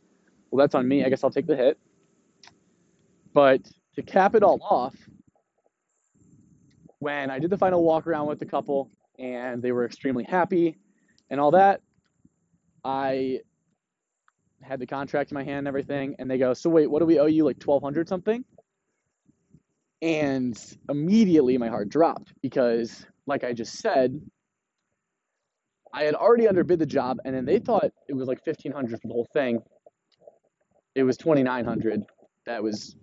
well, 0.50 0.58
that's 0.64 0.74
on 0.74 0.86
me. 0.86 1.04
I 1.04 1.08
guess 1.08 1.24
I'll 1.24 1.30
take 1.30 1.46
the 1.46 1.56
hit. 1.56 1.78
But 3.32 3.68
to 3.94 4.02
cap 4.02 4.34
it 4.34 4.42
all 4.42 4.58
off, 4.62 4.94
when 6.98 7.30
I 7.30 7.38
did 7.38 7.50
the 7.50 7.58
final 7.58 7.82
walk 7.82 8.06
around 8.06 8.26
with 8.28 8.38
the 8.38 8.46
couple 8.46 8.90
and 9.18 9.62
they 9.62 9.72
were 9.72 9.84
extremely 9.84 10.24
happy 10.24 10.76
and 11.30 11.40
all 11.40 11.50
that, 11.52 11.80
I 12.84 13.40
had 14.62 14.80
the 14.80 14.86
contract 14.86 15.30
in 15.30 15.34
my 15.34 15.44
hand 15.44 15.58
and 15.58 15.68
everything, 15.68 16.16
and 16.18 16.30
they 16.30 16.38
go, 16.38 16.54
"So 16.54 16.70
wait, 16.70 16.88
what 16.88 17.00
do 17.00 17.06
we 17.06 17.18
owe 17.18 17.26
you? 17.26 17.44
Like 17.44 17.58
twelve 17.58 17.82
hundred 17.82 18.08
something?" 18.08 18.44
And 20.02 20.58
immediately 20.88 21.58
my 21.58 21.68
heart 21.68 21.88
dropped 21.88 22.32
because, 22.42 23.06
like 23.26 23.44
I 23.44 23.52
just 23.52 23.78
said, 23.78 24.20
I 25.92 26.04
had 26.04 26.14
already 26.14 26.48
underbid 26.48 26.78
the 26.78 26.86
job, 26.86 27.18
and 27.24 27.34
then 27.34 27.44
they 27.44 27.58
thought 27.58 27.90
it 28.08 28.14
was 28.14 28.28
like 28.28 28.42
fifteen 28.44 28.72
hundred 28.72 29.00
for 29.00 29.08
the 29.08 29.14
whole 29.14 29.28
thing. 29.32 29.60
It 30.96 31.02
was 31.02 31.18
twenty 31.18 31.42
nine 31.42 31.66
hundred 31.66 32.04
that 32.46 32.62
was 32.62 32.96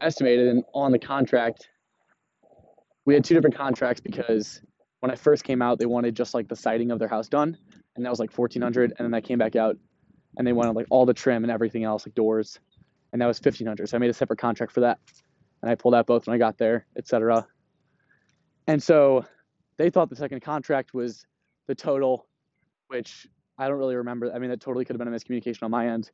estimated, 0.00 0.48
and 0.48 0.64
on 0.74 0.90
the 0.90 0.98
contract, 0.98 1.68
we 3.04 3.14
had 3.14 3.24
two 3.24 3.34
different 3.34 3.56
contracts 3.56 4.00
because 4.00 4.60
when 5.00 5.12
I 5.12 5.14
first 5.14 5.44
came 5.44 5.62
out, 5.62 5.78
they 5.78 5.86
wanted 5.86 6.16
just 6.16 6.34
like 6.34 6.48
the 6.48 6.56
siding 6.56 6.90
of 6.90 6.98
their 6.98 7.06
house 7.06 7.28
done, 7.28 7.56
and 7.94 8.04
that 8.04 8.10
was 8.10 8.18
like 8.18 8.36
1400. 8.36 8.94
And 8.98 9.06
then 9.06 9.14
I 9.14 9.20
came 9.20 9.38
back 9.38 9.54
out, 9.54 9.76
and 10.36 10.44
they 10.44 10.52
wanted 10.52 10.74
like 10.74 10.86
all 10.90 11.06
the 11.06 11.14
trim 11.14 11.44
and 11.44 11.50
everything 11.50 11.84
else, 11.84 12.04
like 12.04 12.16
doors, 12.16 12.58
and 13.12 13.22
that 13.22 13.26
was 13.26 13.38
1500. 13.38 13.88
So 13.88 13.96
I 13.96 14.00
made 14.00 14.10
a 14.10 14.14
separate 14.14 14.40
contract 14.40 14.72
for 14.72 14.80
that, 14.80 14.98
and 15.62 15.70
I 15.70 15.76
pulled 15.76 15.94
out 15.94 16.06
both 16.08 16.26
when 16.26 16.34
I 16.34 16.38
got 16.38 16.58
there, 16.58 16.86
etc. 16.98 17.46
And 18.66 18.82
so 18.82 19.24
they 19.76 19.90
thought 19.90 20.10
the 20.10 20.16
second 20.16 20.40
contract 20.40 20.92
was 20.92 21.24
the 21.68 21.74
total, 21.76 22.26
which 22.88 23.28
I 23.58 23.68
don't 23.68 23.78
really 23.78 23.94
remember. 23.94 24.32
I 24.34 24.40
mean, 24.40 24.50
that 24.50 24.60
totally 24.60 24.84
could 24.84 24.94
have 24.94 24.98
been 24.98 25.14
a 25.14 25.16
miscommunication 25.16 25.62
on 25.62 25.70
my 25.70 25.86
end, 25.88 26.10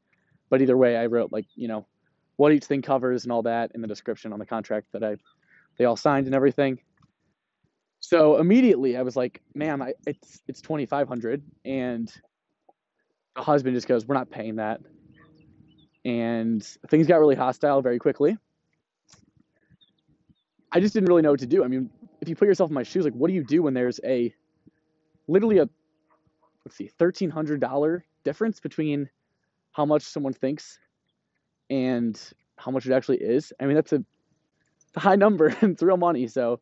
but 0.53 0.61
either 0.61 0.77
way, 0.77 0.99
I 0.99 1.07
wrote 1.07 1.33
like 1.33 1.47
you 1.55 1.67
know 1.67 1.87
what 2.37 2.53
each 2.53 2.65
thing 2.65 2.83
covers 2.83 3.25
and 3.25 3.33
all 3.33 3.41
that 3.45 3.71
in 3.75 3.81
the 3.81 3.89
description 3.89 4.35
on 4.35 4.39
the 4.39 4.45
contract 4.45 4.89
that 4.93 5.03
I 5.03 5.17
they 5.79 5.87
all 5.87 5.97
signed 5.97 6.27
and 6.27 6.35
everything. 6.35 6.79
So 8.01 8.37
immediately 8.37 8.99
I 8.99 9.03
was 9.03 9.17
like, 9.17 9.41
"Ma'am, 9.55 9.81
I, 9.81 9.95
it's 10.07 10.43
it's 10.47 10.61
twenty 10.61 10.85
five 10.85 11.09
hundred, 11.09 11.43
and 11.65 12.13
the 13.35 13.41
husband 13.41 13.75
just 13.75 13.89
goes, 13.89 14.05
"We're 14.05 14.15
not 14.15 14.31
paying 14.31 14.57
that," 14.57 14.83
and 16.05 16.63
things 16.89 17.07
got 17.07 17.19
really 17.19 17.35
hostile 17.35 17.81
very 17.81 17.99
quickly. 17.99 18.37
I 20.71 20.81
just 20.81 20.93
didn't 20.93 21.09
really 21.09 21.23
know 21.23 21.31
what 21.31 21.41
to 21.41 21.47
do. 21.47 21.65
I 21.65 21.69
mean, 21.69 21.89
if 22.21 22.29
you 22.29 22.37
put 22.37 22.47
yourself 22.47 22.71
in 22.71 22.75
my 22.75 22.83
shoes, 22.83 23.05
like, 23.05 23.15
what 23.15 23.29
do 23.29 23.35
you 23.35 23.43
do 23.43 23.63
when 23.63 23.73
there's 23.73 24.01
a 24.05 24.35
literally 25.29 25.61
a 25.61 25.69
let's 26.67 26.77
see, 26.77 26.89
thirteen 26.89 27.31
hundred 27.31 27.59
dollar 27.59 28.05
difference 28.23 28.61
between 28.61 29.09
how 29.73 29.85
much 29.85 30.03
someone 30.03 30.33
thinks 30.33 30.79
and 31.71 32.21
how 32.57 32.71
much 32.71 32.87
it 32.87 32.93
actually 32.93 33.19
is? 33.19 33.53
I 33.61 33.67
mean, 33.67 33.75
that's 33.75 33.93
a, 33.93 34.05
a 34.95 35.01
high 35.01 35.17
number 35.17 35.47
and 35.49 35.73
it's 35.73 35.83
real 35.83 35.97
money. 35.97 36.27
So 36.29 36.61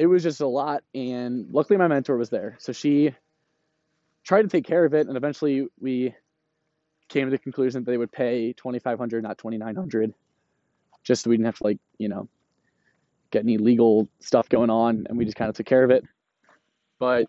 it 0.00 0.06
was 0.06 0.22
just 0.22 0.40
a 0.40 0.46
lot. 0.46 0.82
And 0.94 1.46
luckily, 1.52 1.76
my 1.76 1.86
mentor 1.86 2.16
was 2.16 2.30
there. 2.30 2.56
So 2.58 2.72
she 2.72 3.14
tried 4.24 4.42
to 4.42 4.48
take 4.48 4.64
care 4.64 4.84
of 4.84 4.94
it. 4.94 5.06
And 5.06 5.16
eventually, 5.16 5.66
we 5.78 6.14
came 7.08 7.26
to 7.26 7.30
the 7.30 7.38
conclusion 7.38 7.84
that 7.84 7.90
they 7.90 7.98
would 7.98 8.10
pay 8.10 8.54
2500 8.54 9.22
not 9.22 9.36
2900 9.36 10.14
just 11.02 11.24
so 11.24 11.30
we 11.30 11.36
didn't 11.36 11.46
have 11.46 11.58
to, 11.58 11.64
like, 11.64 11.78
you 11.98 12.08
know, 12.08 12.28
get 13.30 13.42
any 13.42 13.58
legal 13.58 14.08
stuff 14.20 14.48
going 14.48 14.70
on. 14.70 15.06
And 15.08 15.18
we 15.18 15.24
just 15.24 15.36
kind 15.36 15.48
of 15.48 15.56
took 15.56 15.66
care 15.66 15.84
of 15.84 15.90
it. 15.90 16.04
But 16.98 17.28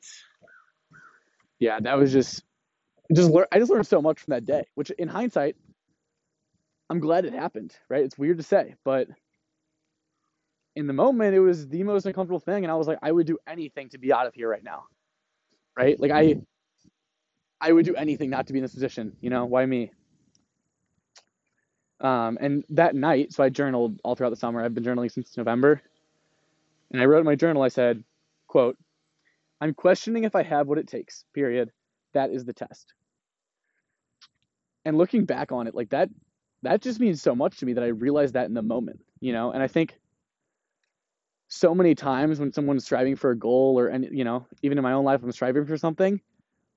yeah, 1.59 1.79
that 1.79 1.97
was 1.97 2.11
just, 2.11 2.43
just 3.11 3.29
learn, 3.31 3.45
I 3.51 3.59
just 3.59 3.71
learned 3.71 3.87
so 3.87 4.01
much 4.01 4.19
from 4.19 4.31
that 4.31 4.45
day, 4.45 4.65
which 4.75 4.89
in 4.91 5.07
hindsight, 5.07 5.55
I'm 6.89 6.99
glad 6.99 7.25
it 7.25 7.33
happened, 7.33 7.75
right? 7.89 8.03
It's 8.03 8.17
weird 8.17 8.37
to 8.37 8.43
say, 8.43 8.75
but 8.83 9.07
in 10.75 10.87
the 10.87 10.93
moment, 10.93 11.35
it 11.35 11.39
was 11.39 11.67
the 11.67 11.83
most 11.83 12.05
uncomfortable 12.05 12.39
thing, 12.39 12.63
and 12.63 12.71
I 12.71 12.75
was 12.75 12.87
like, 12.87 12.99
I 13.01 13.11
would 13.11 13.27
do 13.27 13.37
anything 13.47 13.89
to 13.89 13.97
be 13.97 14.13
out 14.13 14.27
of 14.27 14.33
here 14.33 14.49
right 14.49 14.63
now, 14.63 14.83
right? 15.77 15.99
Like 15.99 16.11
I, 16.11 16.35
I 17.59 17.71
would 17.71 17.85
do 17.85 17.95
anything 17.95 18.29
not 18.29 18.47
to 18.47 18.53
be 18.53 18.59
in 18.59 18.63
this 18.63 18.73
position. 18.73 19.15
You 19.21 19.29
know, 19.29 19.45
why 19.45 19.65
me? 19.65 19.91
Um, 21.99 22.37
and 22.41 22.63
that 22.69 22.95
night, 22.95 23.31
so 23.31 23.43
I 23.43 23.49
journaled 23.49 23.99
all 24.03 24.15
throughout 24.15 24.31
the 24.31 24.35
summer. 24.35 24.63
I've 24.63 24.73
been 24.73 24.83
journaling 24.83 25.11
since 25.11 25.37
November, 25.37 25.81
and 26.91 27.01
I 27.01 27.05
wrote 27.05 27.19
in 27.19 27.25
my 27.25 27.35
journal. 27.35 27.61
I 27.61 27.67
said, 27.67 28.03
"quote 28.47 28.77
I'm 29.59 29.73
questioning 29.73 30.23
if 30.23 30.35
I 30.35 30.41
have 30.43 30.67
what 30.67 30.79
it 30.79 30.87
takes. 30.87 31.25
Period. 31.33 31.71
That 32.13 32.31
is 32.31 32.43
the 32.43 32.53
test." 32.53 32.93
And 34.85 34.97
looking 34.97 35.25
back 35.25 35.51
on 35.51 35.67
it, 35.67 35.75
like 35.75 35.89
that, 35.89 36.09
that 36.63 36.81
just 36.81 36.99
means 36.99 37.21
so 37.21 37.35
much 37.35 37.57
to 37.57 37.65
me 37.65 37.73
that 37.73 37.83
I 37.83 37.87
realized 37.87 38.33
that 38.33 38.45
in 38.45 38.53
the 38.53 38.61
moment. 38.61 39.01
You 39.19 39.33
know, 39.33 39.51
and 39.51 39.61
I 39.61 39.67
think 39.67 39.99
so 41.47 41.75
many 41.75 41.93
times 41.93 42.39
when 42.39 42.51
someone's 42.53 42.85
striving 42.85 43.15
for 43.15 43.31
a 43.31 43.37
goal 43.37 43.77
or 43.77 43.87
and 43.87 44.07
you 44.11 44.23
know 44.23 44.47
even 44.61 44.77
in 44.77 44.83
my 44.85 44.93
own 44.93 45.03
life 45.03 45.21
i'm 45.21 45.33
striving 45.33 45.65
for 45.65 45.75
something 45.75 46.21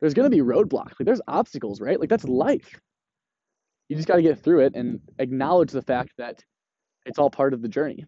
there's 0.01 0.15
going 0.15 0.29
to 0.29 0.37
be 0.37 0.43
roadblocks 0.43 0.99
like 0.99 1.05
there's 1.05 1.21
obstacles 1.29 1.81
right 1.81 2.01
like 2.01 2.09
that's 2.09 2.25
life 2.25 2.81
you 3.89 3.97
just 3.97 4.09
got 4.09 4.17
to 4.17 4.23
get 4.23 4.39
through 4.39 4.61
it 4.61 4.75
and 4.75 5.01
acknowledge 5.19 5.71
the 5.71 5.83
fact 5.83 6.13
that 6.17 6.43
it's 7.07 7.19
all 7.19 7.31
part 7.31 7.53
of 7.53 7.63
the 7.63 7.69
journey. 7.69 8.07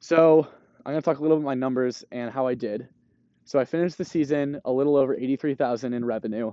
So 0.00 0.46
I'm 0.84 0.92
going 0.92 1.02
to 1.02 1.04
talk 1.04 1.18
a 1.18 1.22
little 1.22 1.36
bit 1.36 1.42
about 1.42 1.50
my 1.50 1.54
numbers 1.54 2.04
and 2.12 2.30
how 2.30 2.46
I 2.46 2.54
did. 2.54 2.88
So 3.44 3.58
I 3.58 3.64
finished 3.64 3.98
the 3.98 4.04
season 4.04 4.60
a 4.64 4.72
little 4.72 4.96
over 4.96 5.14
83,000 5.14 5.92
in 5.92 6.04
revenue 6.04 6.52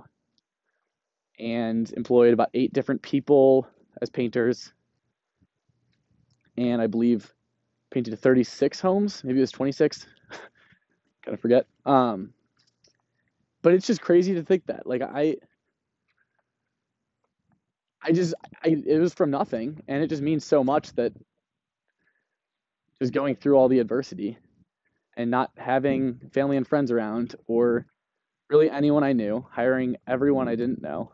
and 1.38 1.92
employed 1.92 2.32
about 2.32 2.50
eight 2.54 2.72
different 2.72 3.02
people 3.02 3.66
as 4.00 4.10
painters. 4.10 4.72
And 6.56 6.80
I 6.82 6.86
believe 6.86 7.32
painted 7.90 8.18
36 8.18 8.80
homes, 8.80 9.22
maybe 9.24 9.38
it 9.38 9.42
was 9.42 9.52
26. 9.52 10.06
kind 11.22 11.34
of 11.34 11.40
forget. 11.40 11.66
Um, 11.86 12.32
but 13.62 13.74
it's 13.74 13.86
just 13.86 14.00
crazy 14.00 14.34
to 14.34 14.42
think 14.42 14.66
that. 14.66 14.86
Like 14.86 15.02
I 15.02 15.36
I 18.02 18.12
just 18.12 18.34
I 18.64 18.76
it 18.86 18.98
was 18.98 19.14
from 19.14 19.30
nothing 19.30 19.80
and 19.88 20.02
it 20.02 20.08
just 20.08 20.22
means 20.22 20.44
so 20.44 20.64
much 20.64 20.92
that 20.94 21.12
just 23.00 23.12
going 23.12 23.36
through 23.36 23.56
all 23.56 23.68
the 23.68 23.78
adversity 23.78 24.38
and 25.16 25.30
not 25.30 25.50
having 25.56 26.20
family 26.32 26.56
and 26.56 26.66
friends 26.66 26.90
around 26.90 27.34
or 27.46 27.86
really 28.48 28.70
anyone 28.70 29.04
I 29.04 29.12
knew, 29.12 29.44
hiring 29.50 29.96
everyone 30.06 30.48
I 30.48 30.56
didn't 30.56 30.82
know. 30.82 31.12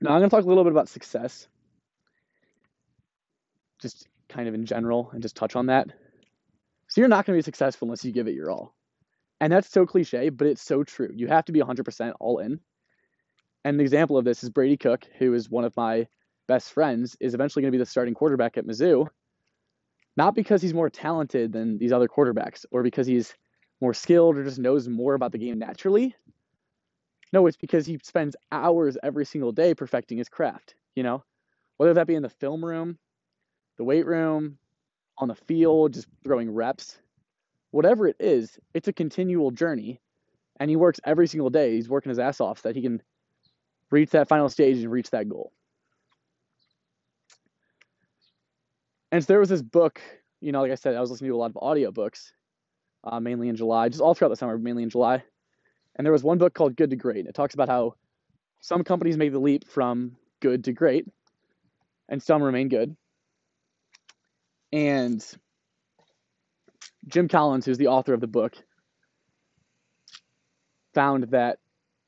Now 0.00 0.10
I'm 0.12 0.20
going 0.20 0.30
to 0.30 0.36
talk 0.36 0.44
a 0.44 0.48
little 0.48 0.64
bit 0.64 0.72
about 0.72 0.88
success. 0.88 1.48
Just 3.80 4.08
kind 4.28 4.48
of 4.48 4.54
in 4.54 4.66
general 4.66 5.10
and 5.12 5.22
just 5.22 5.36
touch 5.36 5.56
on 5.56 5.66
that. 5.66 5.88
So 6.88 7.00
you're 7.00 7.08
not 7.08 7.26
going 7.26 7.36
to 7.36 7.42
be 7.42 7.44
successful 7.44 7.86
unless 7.86 8.04
you 8.04 8.12
give 8.12 8.28
it 8.28 8.34
your 8.34 8.50
all. 8.50 8.74
And 9.40 9.52
that's 9.52 9.70
so 9.70 9.86
cliche, 9.86 10.28
but 10.30 10.46
it's 10.46 10.62
so 10.62 10.82
true. 10.82 11.10
You 11.14 11.26
have 11.28 11.44
to 11.46 11.52
be 11.52 11.60
100% 11.60 12.12
all 12.20 12.38
in. 12.38 12.60
And 13.64 13.74
an 13.74 13.80
example 13.80 14.16
of 14.16 14.24
this 14.24 14.42
is 14.42 14.50
Brady 14.50 14.76
Cook, 14.76 15.04
who 15.18 15.34
is 15.34 15.50
one 15.50 15.64
of 15.64 15.76
my 15.76 16.06
best 16.46 16.72
friends, 16.72 17.16
is 17.20 17.34
eventually 17.34 17.62
going 17.62 17.72
to 17.72 17.76
be 17.76 17.82
the 17.82 17.86
starting 17.86 18.14
quarterback 18.14 18.56
at 18.56 18.66
Mizzou. 18.66 19.08
Not 20.16 20.34
because 20.34 20.62
he's 20.62 20.72
more 20.72 20.88
talented 20.88 21.52
than 21.52 21.76
these 21.76 21.92
other 21.92 22.08
quarterbacks 22.08 22.64
or 22.70 22.82
because 22.82 23.06
he's 23.06 23.34
more 23.80 23.92
skilled 23.92 24.38
or 24.38 24.44
just 24.44 24.58
knows 24.58 24.88
more 24.88 25.14
about 25.14 25.32
the 25.32 25.38
game 25.38 25.58
naturally. 25.58 26.14
No, 27.36 27.46
it's 27.46 27.58
because 27.58 27.84
he 27.84 27.98
spends 28.02 28.34
hours 28.50 28.96
every 29.02 29.26
single 29.26 29.52
day 29.52 29.74
perfecting 29.74 30.16
his 30.16 30.30
craft, 30.30 30.74
you 30.94 31.02
know? 31.02 31.22
Whether 31.76 31.92
that 31.92 32.06
be 32.06 32.14
in 32.14 32.22
the 32.22 32.30
film 32.30 32.64
room, 32.64 32.96
the 33.76 33.84
weight 33.84 34.06
room, 34.06 34.56
on 35.18 35.28
the 35.28 35.34
field, 35.34 35.92
just 35.92 36.08
throwing 36.24 36.50
reps, 36.50 36.98
whatever 37.72 38.08
it 38.08 38.16
is, 38.18 38.58
it's 38.72 38.88
a 38.88 38.92
continual 38.94 39.50
journey. 39.50 40.00
And 40.60 40.70
he 40.70 40.76
works 40.76 40.98
every 41.04 41.26
single 41.26 41.50
day. 41.50 41.74
He's 41.74 41.90
working 41.90 42.08
his 42.08 42.18
ass 42.18 42.40
off 42.40 42.60
so 42.60 42.70
that 42.70 42.74
he 42.74 42.80
can 42.80 43.02
reach 43.90 44.12
that 44.12 44.28
final 44.28 44.48
stage 44.48 44.78
and 44.78 44.90
reach 44.90 45.10
that 45.10 45.28
goal. 45.28 45.52
And 49.12 49.22
so 49.22 49.26
there 49.26 49.40
was 49.40 49.50
this 49.50 49.60
book, 49.60 50.00
you 50.40 50.52
know, 50.52 50.62
like 50.62 50.72
I 50.72 50.76
said, 50.76 50.96
I 50.96 51.02
was 51.02 51.10
listening 51.10 51.32
to 51.32 51.36
a 51.36 51.36
lot 51.36 51.52
of 51.54 51.56
audiobooks, 51.56 52.32
uh, 53.04 53.20
mainly 53.20 53.50
in 53.50 53.56
July, 53.56 53.90
just 53.90 54.00
all 54.00 54.14
throughout 54.14 54.30
the 54.30 54.36
summer, 54.36 54.56
mainly 54.56 54.84
in 54.84 54.88
July. 54.88 55.22
And 55.96 56.04
there 56.04 56.12
was 56.12 56.22
one 56.22 56.38
book 56.38 56.54
called 56.54 56.76
Good 56.76 56.90
to 56.90 56.96
Great. 56.96 57.26
It 57.26 57.34
talks 57.34 57.54
about 57.54 57.68
how 57.68 57.94
some 58.60 58.84
companies 58.84 59.16
make 59.16 59.32
the 59.32 59.38
leap 59.38 59.66
from 59.66 60.16
good 60.40 60.64
to 60.64 60.72
great, 60.72 61.06
and 62.08 62.22
some 62.22 62.42
remain 62.42 62.68
good. 62.68 62.96
And 64.72 65.24
Jim 67.08 67.28
Collins, 67.28 67.64
who's 67.64 67.78
the 67.78 67.86
author 67.86 68.12
of 68.12 68.20
the 68.20 68.26
book, 68.26 68.54
found 70.94 71.24
that 71.30 71.58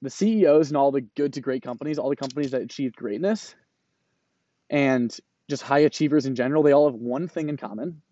the 0.02 0.10
CEOs 0.10 0.68
and 0.68 0.76
all 0.76 0.92
the 0.92 1.00
good 1.00 1.34
to 1.34 1.40
great 1.40 1.62
companies, 1.62 1.98
all 1.98 2.10
the 2.10 2.16
companies 2.16 2.50
that 2.50 2.62
achieved 2.62 2.96
greatness, 2.96 3.54
and 4.70 5.16
just 5.48 5.62
high 5.62 5.80
achievers 5.80 6.26
in 6.26 6.34
general, 6.34 6.62
they 6.62 6.72
all 6.72 6.90
have 6.90 7.00
one 7.00 7.26
thing 7.28 7.48
in 7.48 7.56
common. 7.56 8.02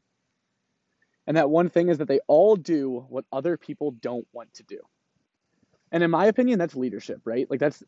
And 1.27 1.37
that 1.37 1.51
one 1.51 1.69
thing 1.69 1.89
is 1.89 1.99
that 1.99 2.09
they 2.09 2.21
all 2.29 2.57
do 2.57 3.05
what 3.09 3.25
other 3.33 3.57
people 3.57 3.91
don't 3.91 4.27
want 4.33 4.55
to 4.55 4.63
do. 4.63 4.79
And 5.93 6.03
in 6.03 6.11
my 6.11 6.27
opinion, 6.27 6.59
that's 6.59 6.75
leadership, 6.75 7.21
right? 7.25 7.49
Like 7.51 7.61
that's 7.61 7.83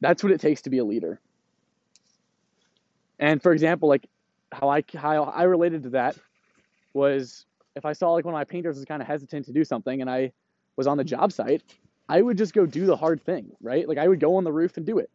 that's 0.00 0.22
what 0.22 0.32
it 0.32 0.40
takes 0.40 0.62
to 0.62 0.70
be 0.70 0.78
a 0.78 0.84
leader. 0.84 1.20
And 3.18 3.42
for 3.42 3.52
example, 3.52 3.88
like 3.88 4.06
how 4.52 4.68
I 4.68 4.82
how 4.94 5.24
I 5.24 5.44
related 5.44 5.82
to 5.84 5.90
that 5.90 6.16
was 6.92 7.46
if 7.74 7.84
I 7.84 7.92
saw 7.92 8.12
like 8.12 8.24
one 8.24 8.34
of 8.34 8.38
my 8.38 8.44
painters 8.44 8.76
was 8.76 8.84
kind 8.84 9.02
of 9.02 9.08
hesitant 9.08 9.46
to 9.46 9.52
do 9.52 9.64
something 9.64 10.00
and 10.00 10.10
I 10.10 10.32
was 10.76 10.86
on 10.86 10.96
the 10.96 11.04
job 11.04 11.32
site, 11.32 11.62
I 12.08 12.22
would 12.22 12.38
just 12.38 12.54
go 12.54 12.66
do 12.66 12.86
the 12.86 12.96
hard 12.96 13.22
thing, 13.22 13.50
right? 13.60 13.88
Like 13.88 13.98
I 13.98 14.08
would 14.08 14.20
go 14.20 14.36
on 14.36 14.44
the 14.44 14.52
roof 14.52 14.76
and 14.76 14.86
do 14.86 14.98
it. 14.98 15.10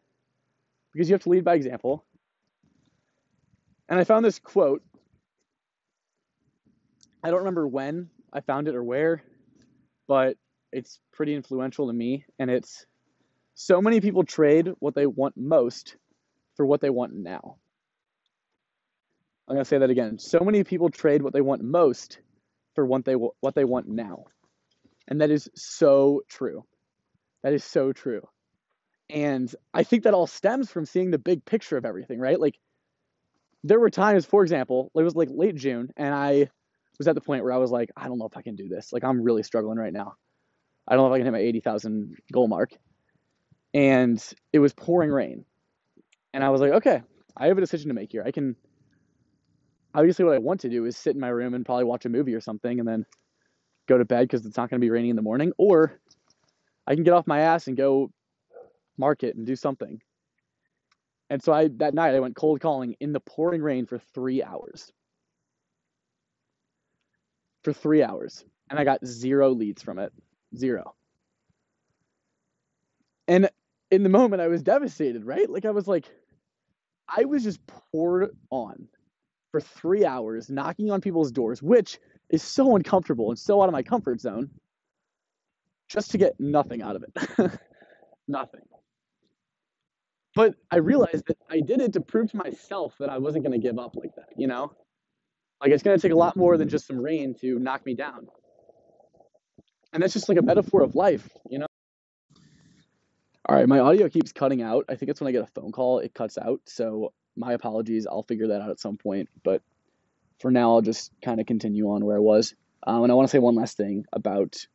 Because 0.94 1.10
you 1.10 1.14
have 1.14 1.24
to 1.24 1.30
lead 1.30 1.44
by 1.44 1.56
example. 1.56 2.04
And 3.88 4.00
I 4.00 4.04
found 4.04 4.26
this 4.26 4.40
quote. 4.40 4.84
I 7.24 7.30
don't 7.30 7.40
remember 7.40 7.68
when 7.68 8.10
I 8.34 8.42
found 8.42 8.68
it 8.68 8.76
or 8.76 8.84
where, 8.84 9.22
but 10.08 10.38
it's 10.72 11.00
pretty 11.12 11.36
influential 11.36 11.88
to 11.88 11.94
me 11.94 12.26
and 12.40 12.50
it's 12.50 12.86
so 13.54 13.82
many 13.82 14.02
people 14.02 14.24
trade 14.24 14.70
what 14.80 14.96
they 14.96 15.06
want 15.06 15.36
most 15.38 15.96
for 16.56 16.66
what 16.66 16.82
they 16.82 16.90
want 16.90 17.14
now. 17.14 17.58
I'm 19.48 19.56
going 19.56 19.64
to 19.64 19.68
say 19.68 19.80
that 19.80 19.90
again. 19.90 20.18
So 20.18 20.40
many 20.40 20.64
people 20.64 20.90
trade 20.90 21.22
what 21.22 21.34
they 21.34 21.42
want 21.42 21.62
most 21.62 22.20
for 22.74 22.86
what 22.86 23.04
they 23.04 23.14
what 23.14 23.56
they 23.56 23.66
want 23.66 23.88
now. 23.88 24.26
And 25.08 25.20
that 25.20 25.30
is 25.30 25.50
so 25.56 26.22
true. 26.30 26.64
That 27.44 27.54
is 27.54 27.64
so 27.64 27.92
true. 27.92 28.22
And 29.10 29.54
I 29.74 29.84
think 29.84 30.04
that 30.04 30.14
all 30.14 30.28
stems 30.28 30.72
from 30.72 30.86
seeing 30.86 31.12
the 31.12 31.18
big 31.18 31.44
picture 31.44 31.76
of 31.76 31.86
everything, 31.86 32.20
right? 32.20 32.40
Like 32.40 32.58
there 33.64 33.80
were 33.80 33.90
times, 33.90 34.26
for 34.26 34.42
example, 34.42 34.90
it 34.96 35.04
was 35.04 35.16
like 35.16 35.30
late 35.30 35.56
June 35.56 35.92
and 35.98 36.14
I 36.16 36.50
was 36.98 37.08
at 37.08 37.16
the 37.16 37.22
point 37.22 37.44
where 37.44 37.52
I 37.52 37.58
was 37.58 37.72
like, 37.72 37.90
I 37.98 38.08
don't 38.08 38.20
know 38.20 38.28
if 38.28 38.38
I 38.38 38.42
can 38.42 38.56
do 38.56 38.70
this. 38.70 38.94
Like 38.94 39.04
I'm 39.04 39.22
really 39.22 39.44
struggling 39.44 39.78
right 39.78 39.92
now. 39.92 40.14
I 40.88 40.96
don't 40.96 41.04
know 41.04 41.14
if 41.14 41.16
I 41.16 41.20
can 41.20 41.26
hit 41.26 41.34
my 41.34 41.40
80,000 41.40 42.18
goal 42.32 42.48
mark. 42.48 42.72
And 43.74 44.24
it 44.52 44.60
was 44.60 44.74
pouring 44.74 45.12
rain. 45.12 45.46
And 46.34 46.44
I 46.44 46.50
was 46.50 46.62
like, 46.62 46.74
okay, 46.74 47.02
I 47.38 47.48
have 47.48 47.58
a 47.58 47.62
decision 47.62 47.90
to 47.90 47.94
make 47.94 48.12
here. 48.12 48.24
I 48.26 48.32
can 48.32 48.56
obviously 49.94 50.26
what 50.26 50.36
I 50.36 50.40
want 50.40 50.62
to 50.62 50.70
do 50.70 50.86
is 50.86 50.98
sit 50.98 51.16
in 51.16 51.22
my 51.22 51.30
room 51.30 51.54
and 51.54 51.66
probably 51.66 51.86
watch 51.86 52.06
a 52.06 52.10
movie 52.10 52.34
or 52.34 52.42
something 52.42 52.80
and 52.80 52.88
then 52.88 53.06
go 53.88 53.98
to 53.98 54.06
bed 54.06 54.22
because 54.22 54.46
it's 54.46 54.58
not 54.58 54.70
going 54.70 54.80
to 54.80 54.86
be 54.86 54.90
raining 54.90 55.10
in 55.10 55.16
the 55.16 55.22
morning, 55.22 55.52
or 55.58 56.00
I 56.88 56.96
can 56.96 57.04
get 57.04 57.14
off 57.14 57.28
my 57.28 57.42
ass 57.42 57.68
and 57.68 57.78
go 57.78 58.12
market 58.98 59.36
and 59.36 59.46
do 59.46 59.56
something. 59.56 60.02
And 61.30 61.42
so 61.42 61.54
I 61.54 61.70
that 61.78 61.94
night 61.94 62.16
I 62.16 62.20
went 62.20 62.36
cold 62.36 62.60
calling 62.60 62.96
in 63.00 63.14
the 63.14 63.20
pouring 63.20 63.62
rain 63.62 63.86
for 63.86 64.00
three 64.14 64.44
hours. 64.44 64.92
For 67.64 67.74
three 67.74 68.04
hours. 68.04 68.44
And 68.70 68.80
I 68.80 68.84
got 68.84 69.06
zero 69.06 69.50
leads 69.52 69.82
from 69.82 70.00
it. 70.00 70.12
Zero. 70.56 70.96
And 73.28 73.50
in 73.90 74.04
the 74.04 74.10
moment 74.10 74.42
I 74.42 74.48
was 74.48 74.64
devastated, 74.64 75.26
right? 75.26 75.50
Like 75.50 75.66
I 75.66 75.72
was 75.72 75.88
like, 75.88 76.06
I 77.08 77.26
was 77.26 77.44
just 77.44 77.60
poured 77.68 78.30
on 78.50 78.88
for 79.52 79.62
three 79.62 80.06
hours 80.06 80.50
knocking 80.50 80.92
on 80.92 81.02
people's 81.02 81.32
doors, 81.32 81.62
which 81.62 82.00
is 82.30 82.42
so 82.42 82.76
uncomfortable 82.76 83.30
and 83.30 83.38
so 83.38 83.62
out 83.62 83.68
of 83.68 83.74
my 83.74 83.84
comfort 83.84 84.22
zone, 84.22 84.50
just 85.90 86.12
to 86.12 86.18
get 86.18 86.40
nothing 86.40 86.82
out 86.82 86.96
of 86.96 87.04
it. 87.04 87.52
nothing. 88.28 88.62
But 90.34 90.56
I 90.72 90.78
realized 90.78 91.28
that 91.28 91.38
I 91.50 91.60
did 91.60 91.82
it 91.82 91.94
to 91.94 92.02
prove 92.02 92.32
to 92.32 92.38
myself 92.38 92.96
that 93.00 93.10
I 93.10 93.18
wasn't 93.18 93.44
going 93.44 93.60
to 93.60 93.66
give 93.66 93.78
up 93.78 93.98
like 93.98 94.16
that, 94.16 94.30
you 94.38 94.48
know? 94.48 94.72
Like 95.60 95.72
it's 95.72 95.84
going 95.84 95.98
to 95.98 96.02
take 96.02 96.14
a 96.14 96.18
lot 96.18 96.38
more 96.38 96.58
than 96.58 96.70
just 96.70 96.88
some 96.88 96.98
rain 96.98 97.36
to 97.42 97.60
knock 97.60 97.86
me 97.86 97.94
down. 97.94 98.28
And 99.94 100.02
that's 100.02 100.14
just 100.14 100.30
like 100.30 100.38
a 100.38 100.42
metaphor 100.42 100.82
of 100.82 100.96
life, 100.96 101.30
you 101.50 101.60
know? 101.60 101.68
All 103.48 103.56
right, 103.56 103.68
my 103.68 103.80
audio 103.80 104.08
keeps 104.08 104.32
cutting 104.32 104.62
out. 104.62 104.86
I 104.88 104.96
think 104.96 105.10
it's 105.10 105.20
when 105.20 105.28
I 105.28 105.32
get 105.32 105.44
a 105.44 105.48
phone 105.48 105.72
call, 105.72 106.00
it 106.00 106.14
cuts 106.14 106.38
out. 106.38 106.62
So 106.66 107.12
my 107.36 107.54
apologies. 107.54 108.08
I'll 108.08 108.24
figure 108.24 108.48
that 108.48 108.62
out 108.62 108.70
at 108.70 108.80
some 108.80 108.98
point. 108.98 109.30
But 109.44 109.62
for 110.40 110.52
now, 110.52 110.74
I'll 110.74 110.82
just 110.82 111.12
kind 111.22 111.40
of 111.40 111.46
continue 111.46 111.90
on 111.90 112.06
where 112.06 112.18
I 112.18 112.20
was. 112.20 112.56
Um, 112.86 113.04
and 113.04 113.12
I 113.12 113.16
want 113.16 113.28
to 113.28 113.32
say 113.32 113.40
one 113.40 113.56
last 113.56 113.78
thing 113.78 114.06
about 114.12 114.66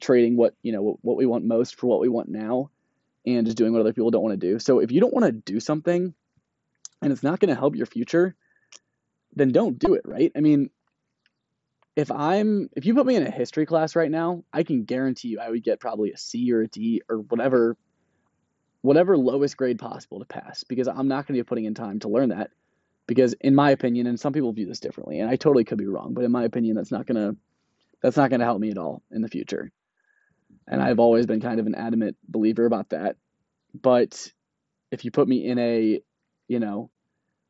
trading 0.00 0.36
what 0.36 0.54
you 0.62 0.72
know 0.72 0.98
what 1.02 1.16
we 1.16 1.26
want 1.26 1.44
most 1.44 1.74
for 1.74 1.86
what 1.86 2.00
we 2.00 2.08
want 2.08 2.28
now, 2.28 2.70
and 3.26 3.44
just 3.44 3.58
doing 3.58 3.72
what 3.72 3.80
other 3.80 3.92
people 3.92 4.10
don't 4.10 4.22
want 4.22 4.40
to 4.40 4.46
do. 4.46 4.58
So 4.58 4.78
if 4.78 4.92
you 4.92 5.00
don't 5.00 5.12
want 5.12 5.26
to 5.26 5.32
do 5.32 5.60
something, 5.60 6.14
and 7.02 7.12
it's 7.12 7.22
not 7.22 7.40
going 7.40 7.48
to 7.48 7.58
help 7.58 7.76
your 7.76 7.86
future, 7.86 8.34
then 9.34 9.50
don't 9.50 9.78
do 9.78 9.94
it. 9.94 10.02
Right? 10.04 10.32
I 10.36 10.40
mean, 10.40 10.70
if 12.00 12.10
I'm 12.10 12.70
if 12.74 12.86
you 12.86 12.94
put 12.94 13.04
me 13.04 13.16
in 13.16 13.26
a 13.26 13.30
history 13.30 13.66
class 13.66 13.94
right 13.94 14.10
now, 14.10 14.42
I 14.52 14.62
can 14.62 14.84
guarantee 14.84 15.28
you 15.28 15.40
I 15.40 15.50
would 15.50 15.62
get 15.62 15.80
probably 15.80 16.12
a 16.12 16.16
C 16.16 16.52
or 16.52 16.62
a 16.62 16.68
D 16.68 17.02
or 17.08 17.18
whatever 17.18 17.76
whatever 18.80 19.18
lowest 19.18 19.58
grade 19.58 19.78
possible 19.78 20.20
to 20.20 20.24
pass 20.24 20.64
because 20.64 20.88
I'm 20.88 21.08
not 21.08 21.26
going 21.26 21.36
to 21.36 21.44
be 21.44 21.46
putting 21.46 21.66
in 21.66 21.74
time 21.74 21.98
to 22.00 22.08
learn 22.08 22.30
that. 22.30 22.50
Because 23.06 23.34
in 23.34 23.54
my 23.54 23.70
opinion, 23.72 24.06
and 24.06 24.18
some 24.18 24.32
people 24.32 24.52
view 24.52 24.66
this 24.66 24.80
differently, 24.80 25.20
and 25.20 25.28
I 25.28 25.36
totally 25.36 25.64
could 25.64 25.76
be 25.76 25.86
wrong, 25.86 26.14
but 26.14 26.24
in 26.24 26.32
my 26.32 26.44
opinion, 26.44 26.76
that's 26.76 26.92
not 26.92 27.06
gonna 27.06 27.36
that's 28.02 28.16
not 28.16 28.30
gonna 28.30 28.44
help 28.44 28.60
me 28.60 28.70
at 28.70 28.78
all 28.78 29.02
in 29.10 29.20
the 29.20 29.28
future. 29.28 29.70
And 30.66 30.80
I've 30.80 31.00
always 31.00 31.26
been 31.26 31.40
kind 31.40 31.60
of 31.60 31.66
an 31.66 31.74
adamant 31.74 32.16
believer 32.26 32.64
about 32.64 32.90
that. 32.90 33.16
But 33.74 34.32
if 34.90 35.04
you 35.04 35.10
put 35.10 35.28
me 35.28 35.44
in 35.44 35.58
a, 35.58 36.00
you 36.48 36.60
know, 36.60 36.90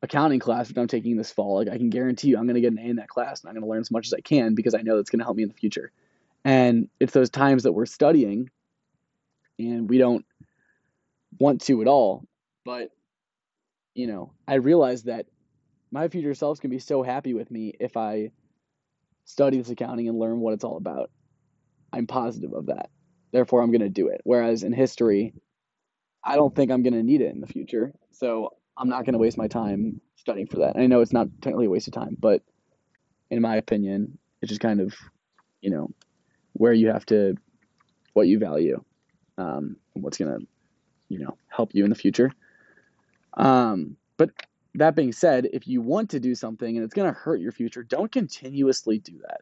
accounting 0.01 0.39
class 0.39 0.67
that 0.67 0.77
I'm 0.77 0.87
taking 0.87 1.17
this 1.17 1.31
fall, 1.31 1.57
like 1.57 1.69
I 1.69 1.77
can 1.77 1.89
guarantee 1.89 2.29
you 2.29 2.37
I'm 2.37 2.45
going 2.45 2.55
to 2.55 2.61
get 2.61 2.71
an 2.71 2.79
A 2.79 2.89
in 2.89 2.95
that 2.97 3.09
class 3.09 3.41
and 3.41 3.49
I'm 3.49 3.55
going 3.55 3.63
to 3.63 3.69
learn 3.69 3.81
as 3.81 3.91
much 3.91 4.07
as 4.07 4.13
I 4.13 4.21
can 4.21 4.55
because 4.55 4.73
I 4.73 4.81
know 4.81 4.95
that's 4.95 5.09
going 5.09 5.19
to 5.19 5.25
help 5.25 5.37
me 5.37 5.43
in 5.43 5.49
the 5.49 5.55
future. 5.55 5.91
And 6.43 6.89
it's 6.99 7.13
those 7.13 7.29
times 7.29 7.63
that 7.63 7.73
we're 7.73 7.85
studying 7.85 8.49
and 9.59 9.89
we 9.89 9.99
don't 9.99 10.25
want 11.39 11.61
to 11.61 11.81
at 11.81 11.87
all. 11.87 12.25
But, 12.65 12.89
you 13.93 14.07
know, 14.07 14.33
I 14.47 14.55
realize 14.55 15.03
that 15.03 15.27
my 15.91 16.07
future 16.07 16.33
selves 16.33 16.59
can 16.59 16.71
be 16.71 16.79
so 16.79 17.03
happy 17.03 17.33
with 17.33 17.51
me 17.51 17.75
if 17.79 17.95
I 17.97 18.31
study 19.25 19.57
this 19.57 19.69
accounting 19.69 20.07
and 20.07 20.17
learn 20.17 20.39
what 20.39 20.53
it's 20.53 20.63
all 20.63 20.77
about. 20.77 21.11
I'm 21.93 22.07
positive 22.07 22.53
of 22.53 22.67
that. 22.67 22.89
Therefore, 23.31 23.61
I'm 23.61 23.71
going 23.71 23.81
to 23.81 23.89
do 23.89 24.07
it. 24.07 24.21
Whereas 24.23 24.63
in 24.63 24.73
history, 24.73 25.33
I 26.23 26.35
don't 26.35 26.55
think 26.55 26.71
I'm 26.71 26.83
going 26.83 26.93
to 26.93 27.03
need 27.03 27.21
it 27.21 27.33
in 27.33 27.41
the 27.41 27.47
future. 27.47 27.93
So 28.11 28.53
I'm 28.77 28.89
not 28.89 29.05
going 29.05 29.13
to 29.13 29.19
waste 29.19 29.37
my 29.37 29.47
time 29.47 30.01
studying 30.15 30.47
for 30.47 30.57
that. 30.57 30.77
I 30.77 30.87
know 30.87 31.01
it's 31.01 31.13
not 31.13 31.27
technically 31.41 31.65
a 31.65 31.69
waste 31.69 31.87
of 31.87 31.93
time, 31.93 32.15
but 32.19 32.41
in 33.29 33.41
my 33.41 33.55
opinion, 33.55 34.17
it's 34.41 34.49
just 34.49 34.61
kind 34.61 34.81
of, 34.81 34.93
you 35.61 35.69
know, 35.69 35.91
where 36.53 36.73
you 36.73 36.87
have 36.89 37.05
to, 37.07 37.35
what 38.13 38.27
you 38.27 38.39
value, 38.39 38.83
um, 39.37 39.77
what's 39.93 40.17
going 40.17 40.39
to, 40.39 40.47
you 41.09 41.19
know, 41.19 41.37
help 41.47 41.73
you 41.73 41.83
in 41.83 41.89
the 41.89 41.95
future. 41.95 42.31
Um, 43.33 43.97
but 44.17 44.31
that 44.75 44.95
being 44.95 45.11
said, 45.11 45.47
if 45.53 45.67
you 45.67 45.81
want 45.81 46.11
to 46.11 46.19
do 46.19 46.35
something 46.35 46.75
and 46.75 46.83
it's 46.83 46.93
going 46.93 47.11
to 47.11 47.17
hurt 47.17 47.41
your 47.41 47.51
future, 47.51 47.83
don't 47.83 48.11
continuously 48.11 48.99
do 48.99 49.19
that. 49.27 49.41